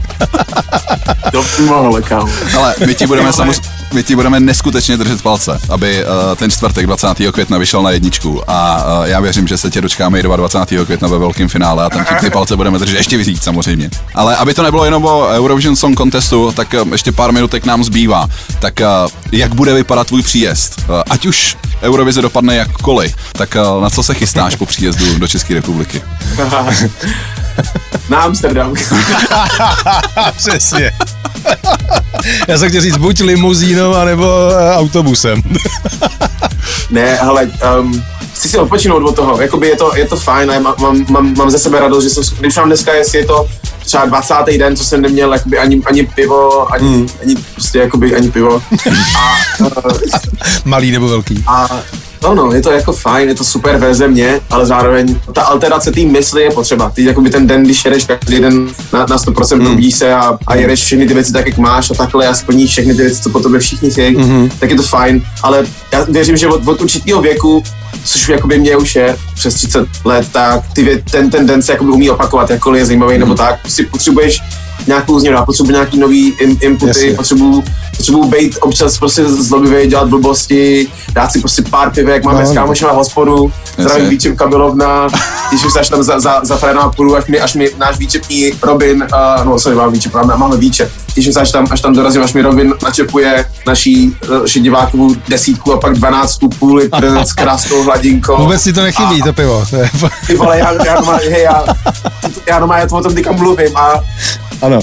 To 1.31 1.45
by 1.57 1.63
mohlo, 1.63 2.01
kámo. 2.01 2.29
Ale 2.57 2.75
my 2.85 2.95
ti 2.95 3.07
budeme 3.07 3.33
samozřejmě 3.33 3.76
my 3.93 4.03
ti 4.03 4.15
budeme 4.15 4.39
neskutečně 4.39 4.97
držet 4.97 5.21
palce, 5.21 5.59
aby 5.69 6.05
uh, 6.05 6.35
ten 6.35 6.51
čtvrtek 6.51 6.85
20. 6.85 7.07
května 7.31 7.57
vyšel 7.57 7.81
na 7.81 7.91
jedničku 7.91 8.41
a 8.47 8.85
uh, 8.99 9.05
já 9.05 9.19
věřím, 9.19 9.47
že 9.47 9.57
se 9.57 9.69
tě 9.69 9.81
dočkáme 9.81 10.19
i 10.19 10.23
22. 10.23 10.85
května 10.85 11.07
ve 11.07 11.17
velkém 11.17 11.49
finále 11.49 11.85
a 11.85 11.89
tam 11.89 12.05
ti 12.05 12.15
ty 12.15 12.29
palce 12.29 12.55
budeme 12.55 12.79
držet 12.79 12.97
ještě 12.97 13.17
víc 13.17 13.43
samozřejmě. 13.43 13.89
Ale 14.15 14.35
aby 14.35 14.53
to 14.53 14.63
nebylo 14.63 14.85
jenom 14.85 15.05
o 15.05 15.27
Eurovision 15.27 15.75
Song 15.75 15.97
Contestu, 15.97 16.51
tak 16.51 16.75
uh, 16.81 16.91
ještě 16.91 17.11
pár 17.11 17.31
minutek 17.31 17.65
nám 17.65 17.83
zbývá. 17.83 18.27
Tak 18.59 18.73
uh, 18.79 19.11
jak 19.31 19.55
bude 19.55 19.73
vypadat 19.73 20.07
tvůj 20.07 20.21
příjezd? 20.21 20.85
Uh, 20.89 21.01
ať 21.09 21.25
už 21.25 21.57
Eurovize 21.81 22.21
dopadne 22.21 22.55
jakkoliv, 22.55 23.15
tak 23.31 23.55
uh, 23.55 23.83
na 23.83 23.89
co 23.89 24.03
se 24.03 24.13
chystáš 24.13 24.55
po 24.55 24.65
příjezdu 24.65 25.19
do 25.19 25.27
České 25.27 25.53
republiky? 25.53 26.01
Na 28.09 28.17
Amsterdam. 28.17 28.73
Přesně. 30.37 30.91
Já 32.47 32.57
jsem 32.57 32.69
chtěl 32.69 32.81
říct 32.81 32.97
buď 32.97 33.21
limuzínou, 33.21 33.93
anebo 33.95 34.49
eh, 34.51 34.75
autobusem. 34.75 35.41
ne, 36.89 37.19
ale 37.19 37.49
um, 37.79 38.03
chci 38.33 38.49
si 38.49 38.57
odpočinout 38.57 39.03
od 39.03 39.15
toho. 39.15 39.41
Jakoby 39.41 39.67
je 39.67 39.75
to, 39.75 39.95
je 39.95 40.07
to 40.07 40.15
fajn 40.15 40.49
a 40.49 40.53
já 40.53 40.59
mám, 40.59 40.75
mám, 40.79 41.05
mám, 41.09 41.33
mám 41.37 41.49
ze 41.49 41.59
sebe 41.59 41.79
radost, 41.79 42.03
že 42.03 42.09
jsem, 42.09 42.23
když 42.39 42.55
mám 42.55 42.65
dneska, 42.65 42.93
jestli 42.93 43.17
je 43.17 43.25
to 43.25 43.47
třeba 43.85 44.05
20. 44.05 44.33
den, 44.57 44.75
co 44.75 44.83
jsem 44.83 45.01
neměl 45.01 45.33
jakoby 45.33 45.57
ani, 45.57 45.81
ani 45.85 46.03
pivo, 46.03 46.73
ani, 46.73 46.97
mm. 46.97 47.07
ani 47.21 47.35
prostě 47.35 47.79
jakoby 47.79 48.15
ani 48.15 48.31
pivo. 48.31 48.61
A, 49.17 49.35
uh, 49.59 49.69
Malý 50.65 50.91
nebo 50.91 51.07
velký. 51.07 51.43
a 51.47 51.79
no, 52.23 52.35
no, 52.35 52.51
je 52.53 52.61
to 52.61 52.71
jako 52.71 52.93
fajn, 52.93 53.29
je 53.29 53.35
to 53.35 53.43
super 53.43 53.77
ve 53.77 53.95
země, 53.95 54.39
ale 54.49 54.65
zároveň 54.65 55.19
ta 55.33 55.41
alterace 55.41 55.91
té 55.91 56.01
mysli 56.01 56.43
je 56.43 56.51
potřeba. 56.51 56.89
Ty 56.89 57.03
jakoby 57.03 57.29
ten 57.29 57.47
den, 57.47 57.63
když 57.63 57.85
jedeš 57.85 58.05
každý 58.05 58.39
den 58.39 58.67
na, 58.93 58.99
na 58.99 59.17
100% 59.17 59.55
mm. 59.55 59.65
probudíš 59.65 59.95
se 59.95 60.13
a, 60.13 60.37
a 60.47 60.55
jedeš 60.55 60.83
všechny 60.83 61.07
ty 61.07 61.13
věci 61.13 61.33
tak, 61.33 61.47
jak 61.47 61.57
máš 61.57 61.91
a 61.91 61.93
takhle 61.93 62.27
a 62.27 62.33
splníš 62.33 62.71
všechny 62.71 62.95
ty 62.95 63.01
věci, 63.01 63.21
co 63.21 63.29
po 63.29 63.39
tobě 63.39 63.59
všichni 63.59 63.91
chtějí, 63.91 64.17
mm. 64.17 64.49
tak 64.59 64.69
je 64.69 64.75
to 64.75 64.83
fajn, 64.83 65.21
ale 65.43 65.65
já 65.93 66.03
věřím, 66.03 66.37
že 66.37 66.47
od, 66.47 66.67
od 66.67 66.81
určitého 66.81 67.21
věku 67.21 67.63
což 68.03 68.29
jakoby 68.29 68.59
mě 68.59 68.77
už 68.77 68.95
je 68.95 69.17
přes 69.33 69.53
30 69.53 69.87
let, 70.05 70.27
tak 70.31 70.63
ty 70.73 70.83
vě, 70.83 71.03
ten, 71.11 71.29
ten 71.29 71.47
den 71.47 71.61
se 71.61 71.71
jakoby 71.71 71.91
umí 71.91 72.09
opakovat, 72.09 72.49
jakkoliv 72.49 72.79
je 72.79 72.85
zajímavý, 72.85 73.13
mm. 73.13 73.19
nebo 73.19 73.35
tak, 73.35 73.59
si 73.67 73.85
potřebuješ 73.85 74.41
nějakou 74.87 75.19
změnu, 75.19 75.37
já 75.37 75.45
potřebuji 75.45 75.71
nějaký 75.71 75.99
nový 75.99 76.27
in, 76.39 76.57
inputy, 76.61 76.87
Jasně. 76.87 77.13
potřebuji, 77.13 77.63
potřebuji 77.97 78.23
být 78.23 78.57
občas 78.61 78.97
prostě 78.97 79.25
zlobivý, 79.25 79.87
dělat 79.87 80.07
blbosti, 80.07 80.87
dát 81.13 81.31
si 81.31 81.39
prostě 81.39 81.61
pár 81.61 81.91
pivek, 81.91 82.23
máme 82.23 82.39
No, 82.39 82.45
s 82.45 82.49
no. 82.49 82.55
kámošem 82.55 82.89
hospodu, 82.89 83.51
zdravím. 83.77 84.09
Výčep 84.09 84.35
Kabilovna, 84.35 85.07
když 85.49 85.65
už 85.65 85.73
se 85.73 85.79
až 85.79 85.89
tam 85.89 86.03
za, 86.03 86.19
za, 86.19 86.39
za 86.43 86.57
Fredama 86.57 86.91
půjdu, 86.91 87.15
až 87.15 87.25
mi, 87.27 87.39
až 87.39 87.53
mi 87.53 87.69
náš 87.77 87.97
výčepní 87.97 88.51
Robin, 88.63 89.07
uh, 89.39 89.45
no 89.45 89.59
sorry, 89.59 89.75
mám 89.75 89.91
výčep, 89.91 90.13
máme, 90.13 90.37
máme 90.37 90.57
výčep, 90.57 90.91
když 91.13 91.33
se 91.33 91.39
až 91.41 91.51
tam, 91.51 91.67
až 91.71 91.81
tam 91.81 91.93
dorazím, 91.93 92.23
až 92.23 92.33
mi 92.33 92.41
Robin 92.41 92.73
načepuje 92.83 93.45
naší, 93.67 94.15
naši 94.41 94.59
divákovou 94.59 95.15
desítku 95.29 95.73
a 95.73 95.77
pak 95.79 95.93
dvanáctku 95.93 96.49
půl 96.49 96.75
litr 96.75 97.17
s 97.25 97.33
krásnou 97.33 97.83
hladinkou. 97.83 98.37
Vůbec 98.37 98.61
si 98.61 98.73
to 98.73 98.81
nechybí, 98.81 99.21
A- 99.21 99.25
to 99.25 99.33
pivo. 99.33 99.65
Ty 100.27 100.35
vole, 100.35 100.57
já, 100.59 100.85
já, 100.85 100.95
doma, 100.99 101.13
hej, 101.29 101.43
já, 101.43 101.65
já 102.47 102.59
doma, 102.59 102.77
já 102.77 102.87
to 102.87 102.95
o 102.95 103.01
tom 103.01 103.15
teďka 103.15 103.31
mluvím 103.31 103.77
a, 103.77 103.93
ano. 104.61 104.79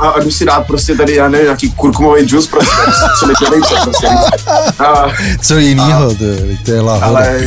a, 0.00 0.06
a 0.08 0.20
jdu 0.20 0.30
si 0.30 0.44
dát 0.44 0.66
prostě 0.66 0.94
tady, 0.94 1.14
já 1.14 1.28
nevím, 1.28 1.44
nějaký 1.46 1.70
kurkumový 1.70 2.22
džus 2.22 2.46
prostě, 2.46 2.76
třeba 3.16 3.32
dělejte 3.40 3.74
prostě. 3.84 4.08
A, 4.78 5.04
Co 5.42 5.58
jinýho, 5.58 6.14
to, 6.14 6.24
je- 6.24 6.58
to 6.64 6.70
je 6.72 6.80
láhoda. 6.80 7.06
ale 7.06 7.40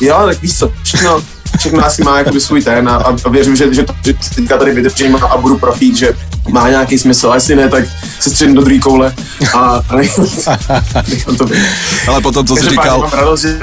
jo, 0.00 0.22
tak 0.26 0.42
víš 0.42 0.58
co, 0.58 0.72
všechno, 0.82 1.22
všechno 1.58 1.86
asi 1.86 2.02
má 2.04 2.18
jakoby 2.18 2.40
svůj 2.40 2.62
ten 2.62 2.88
a, 2.88 2.96
a 3.24 3.28
věřím, 3.28 3.56
že, 3.56 3.74
že, 3.74 3.82
to, 3.82 3.92
že 4.04 4.14
teďka 4.34 4.56
tady 4.58 4.72
vydržím 4.74 5.16
a, 5.16 5.18
a 5.26 5.36
budu 5.38 5.58
profít, 5.58 5.96
že 5.96 6.12
má 6.48 6.68
nějaký 6.68 6.98
smysl, 6.98 7.30
a 7.30 7.34
jestli 7.34 7.56
ne, 7.56 7.68
tak 7.68 7.84
se 8.20 8.30
středím 8.30 8.54
do 8.54 8.60
druhé 8.62 8.78
koule 8.80 9.14
a, 9.54 9.58
a 9.58 9.96
nechám, 11.08 11.36
to 11.36 11.44
být. 11.44 11.62
Ale 12.08 12.20
potom, 12.20 12.46
co 12.46 12.56
jsi 12.56 12.68
říkal, 12.68 13.00
Mám 13.00 13.10
radost, 13.10 13.40
že 13.40 13.58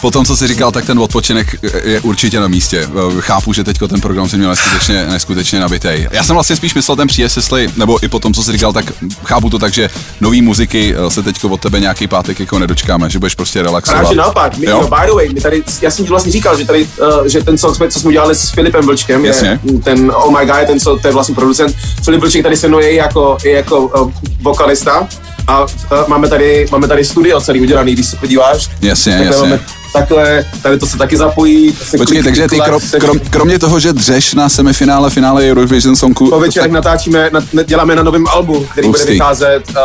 Po 0.00 0.10
tom, 0.10 0.24
co 0.24 0.36
jsi 0.36 0.46
říkal, 0.48 0.72
tak 0.72 0.86
ten 0.86 0.98
odpočinek 0.98 1.56
je 1.84 2.00
určitě 2.00 2.40
na 2.40 2.48
místě. 2.48 2.88
Chápu, 3.20 3.52
že 3.52 3.64
teďko 3.64 3.88
ten 3.88 4.00
program 4.00 4.28
si 4.28 4.36
měl 4.36 4.50
neskutečně, 4.50 5.06
neskutečně 5.06 5.60
nabitej. 5.60 6.08
Já 6.10 6.24
jsem 6.24 6.34
vlastně 6.34 6.56
spíš 6.56 6.74
myslel 6.74 6.96
ten 6.96 7.08
příjezd, 7.08 7.36
jestli, 7.36 7.70
nebo 7.76 8.04
i 8.04 8.08
po 8.08 8.18
tom, 8.18 8.34
co 8.34 8.42
jsi 8.42 8.52
říkal, 8.52 8.72
tak 8.72 8.92
chápu 9.24 9.50
to 9.50 9.58
tak, 9.58 9.72
že 9.72 9.90
nový 10.20 10.42
muziky 10.42 10.94
eh, 10.96 11.10
se 11.10 11.22
teďko 11.22 11.48
od 11.48 11.60
tebe 11.60 11.80
nějaký 11.80 12.06
pátek 12.06 12.40
jako 12.40 12.58
nedočkáme, 12.58 13.10
že 13.10 13.18
budeš 13.18 13.34
prostě 13.34 13.62
relaxovat. 13.62 14.00
Právě 14.00 14.14
že 14.14 14.18
naopak, 14.18 14.56
my, 14.56 14.66
Jo? 14.66 14.80
no, 14.80 14.88
by 14.88 15.06
the 15.06 15.12
way, 15.12 15.28
my 15.28 15.40
tady, 15.40 15.62
já 15.82 15.90
jsem 15.90 16.04
ti 16.04 16.08
vlastně 16.08 16.32
říkal, 16.32 16.58
že 16.58 16.64
tady, 16.64 16.88
uh, 17.00 17.26
že 17.26 17.42
ten 17.42 17.58
song, 17.58 17.76
jsme, 17.76 17.88
co 17.90 18.00
jsme 18.00 18.08
udělali 18.08 18.34
s 18.34 18.50
Filipem 18.50 18.86
Vlčkem, 18.86 19.24
Jasně. 19.24 19.60
je 19.72 19.78
ten 19.78 20.12
Oh 20.14 20.38
My 20.38 20.46
God, 20.46 20.66
ten, 20.66 20.80
co, 20.80 20.98
to 20.98 21.08
je 21.08 21.14
vlastně 21.14 21.34
producent. 21.34 21.76
Filip 22.04 22.20
Vlček 22.20 22.42
tady 22.42 22.56
se 22.56 22.68
mnou 22.68 22.78
je 22.78 22.94
jako, 22.94 23.38
je 23.44 23.52
jako 23.52 23.80
uh, 23.80 24.12
vokalista 24.40 25.08
a 25.46 25.62
uh, 25.62 25.68
máme, 26.06 26.28
tady, 26.28 26.66
máme 26.72 26.88
tady 26.88 27.04
studio 27.04 27.40
celý 27.40 27.60
udělaný, 27.60 27.92
když 27.92 28.06
se 28.06 28.16
podíváš. 28.16 28.68
Jasně, 28.82 29.12
jasně. 29.12 29.42
Máme, 29.42 29.60
takhle, 29.92 30.44
tady 30.62 30.78
to 30.78 30.86
se 30.86 30.98
taky 30.98 31.16
zapojí. 31.16 31.72
Se 31.72 31.96
Počkej, 31.98 32.22
takže 32.22 32.48
ty 32.48 32.60
krom, 32.60 32.80
krom, 33.00 33.18
kromě 33.30 33.58
toho, 33.58 33.80
že 33.80 33.92
dřeš 33.92 34.34
na 34.34 34.48
semifinále, 34.48 35.10
finále 35.10 35.50
Eurovision 35.50 35.96
Songu, 35.96 36.30
Po 36.30 36.40
večerech 36.40 36.72
natáčíme, 36.72 37.30
na, 37.52 37.62
děláme 37.62 37.96
na 37.96 38.02
novém 38.02 38.26
albu, 38.28 38.66
který 38.72 38.88
bude 38.88 38.98
Hustý. 38.98 39.12
vycházet 39.12 39.62
uh, 39.70 39.76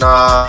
na 0.00 0.48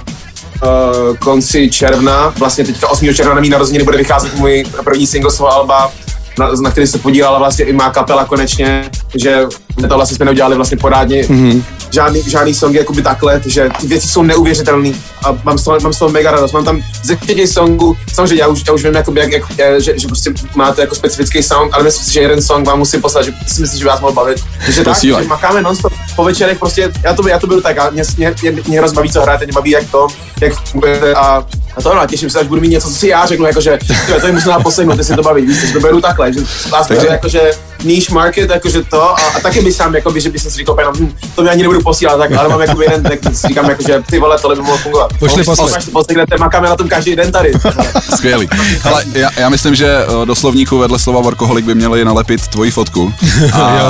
uh, 0.63 1.17
konci 1.17 1.69
června. 1.69 2.33
Vlastně 2.37 2.63
teďka 2.63 2.87
8. 2.87 3.13
června 3.13 3.35
na 3.35 3.41
mý 3.41 3.49
narozeniny 3.49 3.83
bude 3.83 3.97
vycházet 3.97 4.35
můj 4.35 4.65
první 4.83 5.07
single 5.07 5.31
toho 5.31 5.53
alba, 5.53 5.91
na, 6.39 6.51
na 6.63 6.71
který 6.71 6.87
se 6.87 6.97
podílala 6.97 7.39
vlastně 7.39 7.65
i 7.65 7.73
má 7.73 7.89
kapela 7.89 8.25
konečně, 8.25 8.89
že 9.15 9.45
my 9.81 9.87
to 9.87 9.95
vlastně 9.95 10.15
jsme 10.15 10.25
neudělali 10.25 10.55
vlastně 10.55 10.77
porádně 10.77 11.23
mm-hmm. 11.23 11.63
Žádný, 11.93 12.23
žádný 12.27 12.53
songy 12.53 12.77
jakoby 12.77 13.01
takhle, 13.01 13.39
takže 13.39 13.69
ty 13.81 13.87
věci 13.87 14.07
jsou 14.07 14.23
neuvěřitelné 14.23 14.91
a 15.25 15.37
mám 15.43 15.57
z, 15.57 15.63
toho, 15.63 15.79
mám 15.79 15.93
z 15.93 15.99
toho 15.99 16.11
mega 16.11 16.31
radost. 16.31 16.51
Mám 16.51 16.65
tam 16.65 16.81
ze 17.03 17.15
těch 17.15 17.49
songů, 17.49 17.97
samozřejmě 18.13 18.41
já 18.41 18.47
už, 18.47 18.63
já 18.67 18.73
už 18.73 18.83
vím, 18.83 18.95
jakoby, 18.95 19.19
jak, 19.19 19.31
jak, 19.31 19.43
je, 19.57 19.81
že, 19.81 19.99
že, 19.99 20.07
prostě 20.07 20.33
máte 20.55 20.81
jako 20.81 20.95
specifický 20.95 21.43
sound, 21.43 21.73
ale 21.73 21.83
myslím 21.83 22.05
si, 22.05 22.13
že 22.13 22.19
jeden 22.19 22.41
song 22.41 22.67
vám 22.67 22.79
musím 22.79 23.01
poslat, 23.01 23.25
že 23.25 23.33
si 23.47 23.61
myslím, 23.61 23.79
že 23.79 23.85
vás 23.85 24.01
mohl 24.01 24.13
bavit. 24.13 24.43
Takže 24.65 24.83
tak, 24.83 25.01
že 25.01 25.27
makáme 25.27 25.61
non-stop 25.61 25.93
po 26.15 26.23
večerech, 26.23 26.59
prostě 26.59 26.91
já 27.03 27.13
to, 27.13 27.27
já 27.27 27.39
to 27.39 27.47
beru 27.47 27.61
tak, 27.61 27.77
a 27.77 27.89
mě, 27.89 28.03
mě, 28.17 28.35
mě, 28.41 28.51
mě 28.67 28.77
hrozně 28.77 28.95
baví, 28.95 29.11
co 29.11 29.21
hrajete, 29.21 29.45
mě 29.45 29.53
baví, 29.53 29.71
jak 29.71 29.91
to, 29.91 30.07
jak 30.41 30.53
fungujete 30.53 31.13
a 31.13 31.45
a 31.75 31.81
to 31.81 31.91
ano, 31.91 32.07
těším 32.07 32.29
se, 32.29 32.39
až 32.39 32.47
budu 32.47 32.61
mít 32.61 32.69
něco, 32.69 32.89
co 32.89 32.95
si 32.95 33.07
já 33.07 33.25
řeknu, 33.25 33.45
jakože 33.45 33.79
to 34.21 34.27
je 34.27 34.33
musím 34.33 34.49
na 34.51 34.59
poslechnout, 34.59 34.97
ty 34.97 35.03
si 35.03 35.15
to 35.15 35.21
baví, 35.21 35.45
víš, 35.45 35.57
že 35.57 35.73
to 35.73 35.79
beru 35.79 36.01
takhle, 36.01 36.33
že 36.33 36.39
vás 36.69 36.87
Takže... 36.87 37.07
jakože 37.07 37.51
niche 37.83 38.13
market, 38.13 38.49
jakože 38.49 38.83
to 38.83 39.03
a, 39.03 39.27
a 39.35 39.39
taky 39.39 39.61
by 39.61 39.73
sám, 39.73 39.95
jakoby, 39.95 40.21
že 40.21 40.29
by 40.29 40.39
si 40.39 40.49
říkal, 40.49 40.77
no, 40.83 40.91
hm, 40.99 41.13
to 41.35 41.43
mi 41.43 41.49
ani 41.49 41.61
nebudu 41.61 41.81
posílat, 41.81 42.17
tak, 42.17 42.31
ale 42.31 42.49
mám 42.49 42.61
jako 42.61 42.81
jeden, 42.81 43.03
tak 43.03 43.19
si 43.35 43.47
říkám, 43.47 43.69
jakože 43.69 44.03
ty 44.09 44.19
vole, 44.19 44.37
tohle 44.39 44.55
by 44.55 44.61
mohlo 44.61 44.77
fungovat. 44.77 45.11
Pošli 45.19 45.43
poslech. 45.43 45.89
Poslechnete, 45.91 46.37
makáme 46.37 46.69
na 46.69 46.75
tom 46.75 46.89
každý 46.89 47.15
den 47.15 47.31
tady. 47.31 47.51
Skvělý. 48.15 48.49
Ale 48.83 49.03
já, 49.13 49.29
já, 49.37 49.49
myslím, 49.49 49.75
že 49.75 49.87
eh, 49.87 50.25
do 50.25 50.35
slovníku 50.35 50.77
vedle 50.77 50.99
slova 50.99 51.21
workoholik 51.21 51.65
by 51.65 51.75
měli 51.75 52.05
nalepit 52.05 52.47
tvoji 52.47 52.71
fotku. 52.71 53.13
A, 53.53 53.83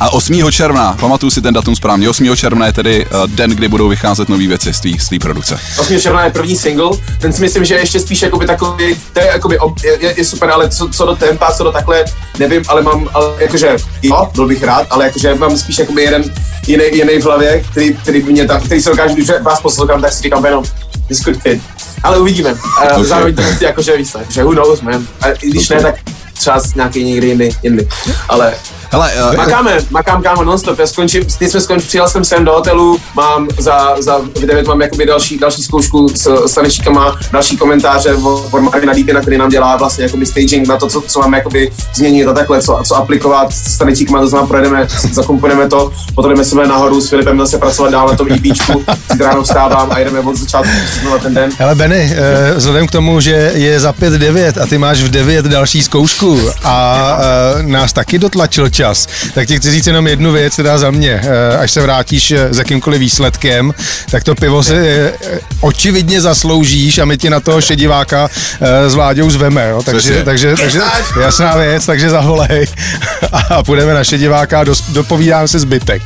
a 0.00 0.10
8. 0.12 0.52
června, 0.52 0.96
pamatuju 1.00 1.30
si 1.30 1.42
ten 1.42 1.54
datum 1.54 1.76
správně, 1.76 2.10
8. 2.10 2.36
června 2.36 2.66
je 2.66 2.72
tedy 2.72 3.06
eh, 3.06 3.26
den, 3.26 3.50
kdy 3.50 3.68
budou 3.68 3.88
vycházet 3.88 4.28
nové 4.28 4.46
věci 4.46 4.74
z 4.74 5.08
té 5.08 5.18
produkce. 5.20 5.60
8. 5.78 6.00
června 6.00 6.24
je 6.24 6.30
první 6.30 6.56
single, 6.56 6.90
ten 7.20 7.32
si 7.32 7.40
myslím, 7.40 7.64
že 7.64 7.74
je 7.74 7.80
ještě 7.80 8.00
spíš 8.00 8.22
jakoby 8.22 8.46
takový, 8.46 8.96
to 9.12 9.20
je, 9.20 9.26
jakoby, 9.26 9.58
je, 9.84 9.98
je, 10.00 10.14
je 10.16 10.24
super, 10.24 10.50
ale 10.50 10.68
co, 10.68 10.88
co 10.88 11.06
do 11.06 11.16
tempa, 11.16 11.52
co 11.52 11.64
do 11.64 11.72
takhle, 11.72 12.04
nevím, 12.38 12.62
ale 12.68 12.82
mám, 12.82 13.08
ale 13.14 13.34
jakože, 13.38 13.76
jo, 14.02 14.28
byl 14.34 14.46
bych 14.46 14.62
rád, 14.62 14.86
ale 14.90 15.04
jakože 15.04 15.34
mám 15.34 15.58
spíš 15.58 15.78
jakoby 15.78 16.02
jeden 16.02 16.24
jiný, 16.66 16.84
jiný 16.92 17.18
v 17.20 17.24
hlavě, 17.24 17.64
který, 17.70 17.94
který 17.94 18.22
mě 18.22 18.46
tam, 18.46 18.60
který 18.60 18.82
se 18.82 18.90
dokáže, 18.90 19.14
když 19.14 19.30
vás 19.42 19.60
poslouchám, 19.60 20.02
tak 20.02 20.12
si 20.12 20.22
říkám 20.22 20.44
jenom, 20.44 20.64
this 21.08 21.20
could 21.20 21.42
fit. 21.42 21.62
Ale 22.02 22.18
uvidíme. 22.18 22.54
Okay. 22.84 23.04
Zároveň 23.04 23.34
to 23.34 23.42
jakože 23.60 23.96
víš, 23.96 24.16
že 24.28 24.44
who 24.44 24.52
knows, 24.52 24.80
man. 24.80 25.06
A 25.20 25.26
když 25.42 25.70
okay. 25.70 25.82
ne, 25.82 25.92
tak 25.92 26.00
třeba 26.32 26.62
nějaký 26.76 27.04
někdy 27.04 27.26
jindy, 27.26 27.50
jindy. 27.62 27.88
Ale 28.28 28.54
Hele, 28.90 29.10
uh, 29.30 29.36
makáme, 29.36 29.78
makám 29.90 30.22
kámo 30.22 30.44
nonstop, 30.44 30.78
já 30.78 30.86
skončím, 30.86 31.24
teď 31.38 31.50
jsme 31.50 31.60
skončili, 31.60 31.88
přijel 31.88 32.08
jsem 32.08 32.24
sem 32.24 32.44
do 32.44 32.52
hotelu, 32.52 33.00
mám 33.14 33.48
za, 33.58 34.02
za 34.02 34.18
v 34.18 34.46
9 34.46 34.66
mám 34.66 34.80
jakoby 34.80 35.06
další, 35.06 35.38
další 35.38 35.62
zkoušku 35.62 36.08
s, 36.08 36.46
s 36.46 36.54
tanečíkama, 36.54 37.16
další 37.32 37.56
komentáře 37.56 38.14
od 38.14 38.60
Marina 38.60 38.94
Dípina, 38.94 39.20
který 39.20 39.38
nám 39.38 39.50
dělá 39.50 39.76
vlastně 39.76 40.04
jakoby 40.04 40.26
staging 40.26 40.68
na 40.68 40.76
to, 40.76 40.86
co, 40.86 41.00
co 41.00 41.20
máme 41.20 41.36
jakoby 41.38 41.72
změnit 41.94 42.26
a 42.26 42.32
takhle, 42.32 42.62
co, 42.62 42.80
co 42.84 42.96
aplikovat 42.96 43.52
s 43.52 43.78
tanečíkama, 43.78 44.20
to 44.20 44.28
znamená 44.28 44.46
projedeme, 44.48 44.86
zakomponujeme 45.12 45.68
to, 45.68 45.92
potom 46.14 46.30
jdeme 46.30 46.44
se 46.44 46.54
nahoru 46.56 47.00
s 47.00 47.08
Filipem 47.08 47.38
zase 47.38 47.58
pracovat 47.58 47.90
dál 47.90 48.08
na 48.08 48.16
tom 48.16 48.28
EPčku, 48.32 48.84
ráno 49.20 49.42
vstávám 49.42 49.92
a 49.92 49.98
jdeme 49.98 50.20
od 50.20 50.36
začátku 50.36 50.70
znova 51.00 51.18
ten 51.18 51.34
den. 51.34 51.50
Hele 51.58 51.74
Benny, 51.74 52.12
eh, 52.16 52.54
vzhledem 52.56 52.86
k 52.86 52.90
tomu, 52.90 53.20
že 53.20 53.52
je 53.54 53.80
za 53.80 53.92
5-9 53.92 54.62
a 54.62 54.66
ty 54.66 54.78
máš 54.78 55.02
v 55.02 55.10
9 55.10 55.44
další 55.46 55.82
zkoušku 55.82 56.40
a 56.64 57.18
eh, 57.58 57.62
nás 57.62 57.92
taky 57.92 58.18
dotlačil 58.18 58.68
čas. 58.78 59.08
Tak 59.34 59.48
ti 59.48 59.56
chci 59.56 59.70
říct 59.70 59.86
jenom 59.86 60.06
jednu 60.06 60.32
věc, 60.32 60.56
teda 60.56 60.78
za 60.78 60.90
mě. 60.90 61.20
Eh, 61.22 61.56
až 61.56 61.70
se 61.70 61.82
vrátíš 61.82 62.30
eh, 62.30 62.54
s 62.54 62.58
jakýmkoliv 62.58 63.00
výsledkem, 63.00 63.74
tak 64.10 64.24
to 64.24 64.34
pivo 64.34 64.62
si 64.62 64.74
eh, 64.74 65.12
očividně 65.60 66.20
zasloužíš 66.20 66.98
a 66.98 67.04
my 67.04 67.18
ti 67.18 67.30
na 67.30 67.40
toho 67.40 67.60
šediváka 67.60 68.28
s 68.60 68.94
Vláďou 68.94 69.30
zveme. 69.30 69.68
Jo? 69.70 69.82
Takže, 69.82 70.22
takže, 70.24 70.56
takže, 70.56 70.80
jasná 71.20 71.56
věc, 71.56 71.86
takže 71.86 72.10
zavolej 72.10 72.66
a 73.50 73.62
půjdeme 73.62 73.94
na 73.94 74.04
šediváka 74.04 74.60
a 74.60 74.64
dopovídám 74.88 75.48
se 75.48 75.58
zbytek. 75.58 76.02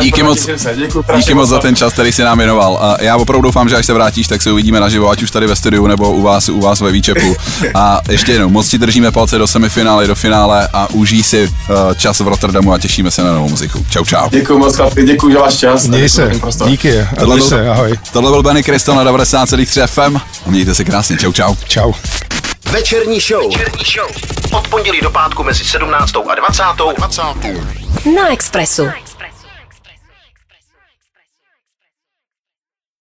Díky 0.00 0.22
moc, 0.22 0.48
díky 1.16 1.34
moc 1.34 1.48
za 1.48 1.58
ten 1.58 1.76
čas, 1.76 1.92
který 1.92 2.12
si 2.12 2.22
nám 2.22 2.38
věnoval. 2.38 2.78
A 2.82 3.02
já 3.02 3.16
opravdu 3.16 3.42
doufám, 3.42 3.68
že 3.68 3.76
až 3.76 3.86
se 3.86 3.92
vrátíš, 3.92 4.26
tak 4.26 4.42
se 4.42 4.52
uvidíme 4.52 4.80
naživo, 4.80 5.10
ať 5.10 5.22
už 5.22 5.30
tady 5.30 5.46
ve 5.46 5.56
studiu 5.56 5.86
nebo 5.86 6.12
u 6.12 6.22
vás, 6.22 6.48
u 6.48 6.60
vás 6.60 6.80
ve 6.80 6.92
výčepu. 6.92 7.36
A 7.74 8.00
ještě 8.08 8.32
jednou, 8.32 8.48
moc 8.48 8.68
ti 8.68 8.78
držíme 8.78 9.10
palce 9.10 9.38
do 9.38 9.46
semifinále, 9.46 10.06
do 10.06 10.14
finále 10.14 10.68
a 10.72 10.88
užij 10.90 11.22
si 11.22 11.44
uh, 11.44 11.76
čas 11.96 12.20
v 12.20 12.28
Rotterdamu 12.28 12.72
a 12.72 12.78
těšíme 12.78 13.10
se 13.10 13.22
na 13.24 13.32
novou 13.32 13.48
muziku. 13.48 13.84
Čau, 13.90 14.04
čau. 14.04 14.28
Děkuji 14.30 14.58
moc, 14.58 14.76
chlapi, 14.76 15.04
děkuji 15.04 15.34
za 15.34 15.40
váš 15.40 15.54
čas. 15.54 15.86
Měj 15.86 16.08
se, 16.08 16.30
díky. 16.66 17.06
Tohle 17.18 17.36
byl, 17.36 17.48
se, 17.48 17.70
ahoj. 17.70 17.98
Tohle 18.12 18.30
byl 18.30 18.42
Benny 18.42 18.62
Kristo 18.62 18.94
na 18.94 19.04
90,3 19.04 19.86
FM 19.86 20.16
a 20.16 20.50
mějte 20.50 20.74
se 20.74 20.84
krásně. 20.84 21.16
Čau, 21.16 21.32
čau. 21.32 21.54
Čau. 21.68 21.92
Večerní 22.70 23.20
show. 23.20 23.44
Večerní 23.52 23.84
show. 23.94 24.10
Od 24.58 24.68
pondělí 24.68 25.00
do 25.00 25.10
pátku 25.10 25.42
mezi 25.42 25.64
17. 25.64 26.12
a 26.30 26.34
20. 26.34 26.62
20. 26.96 27.22
Na 28.16 28.32
Expressu. 28.32 28.88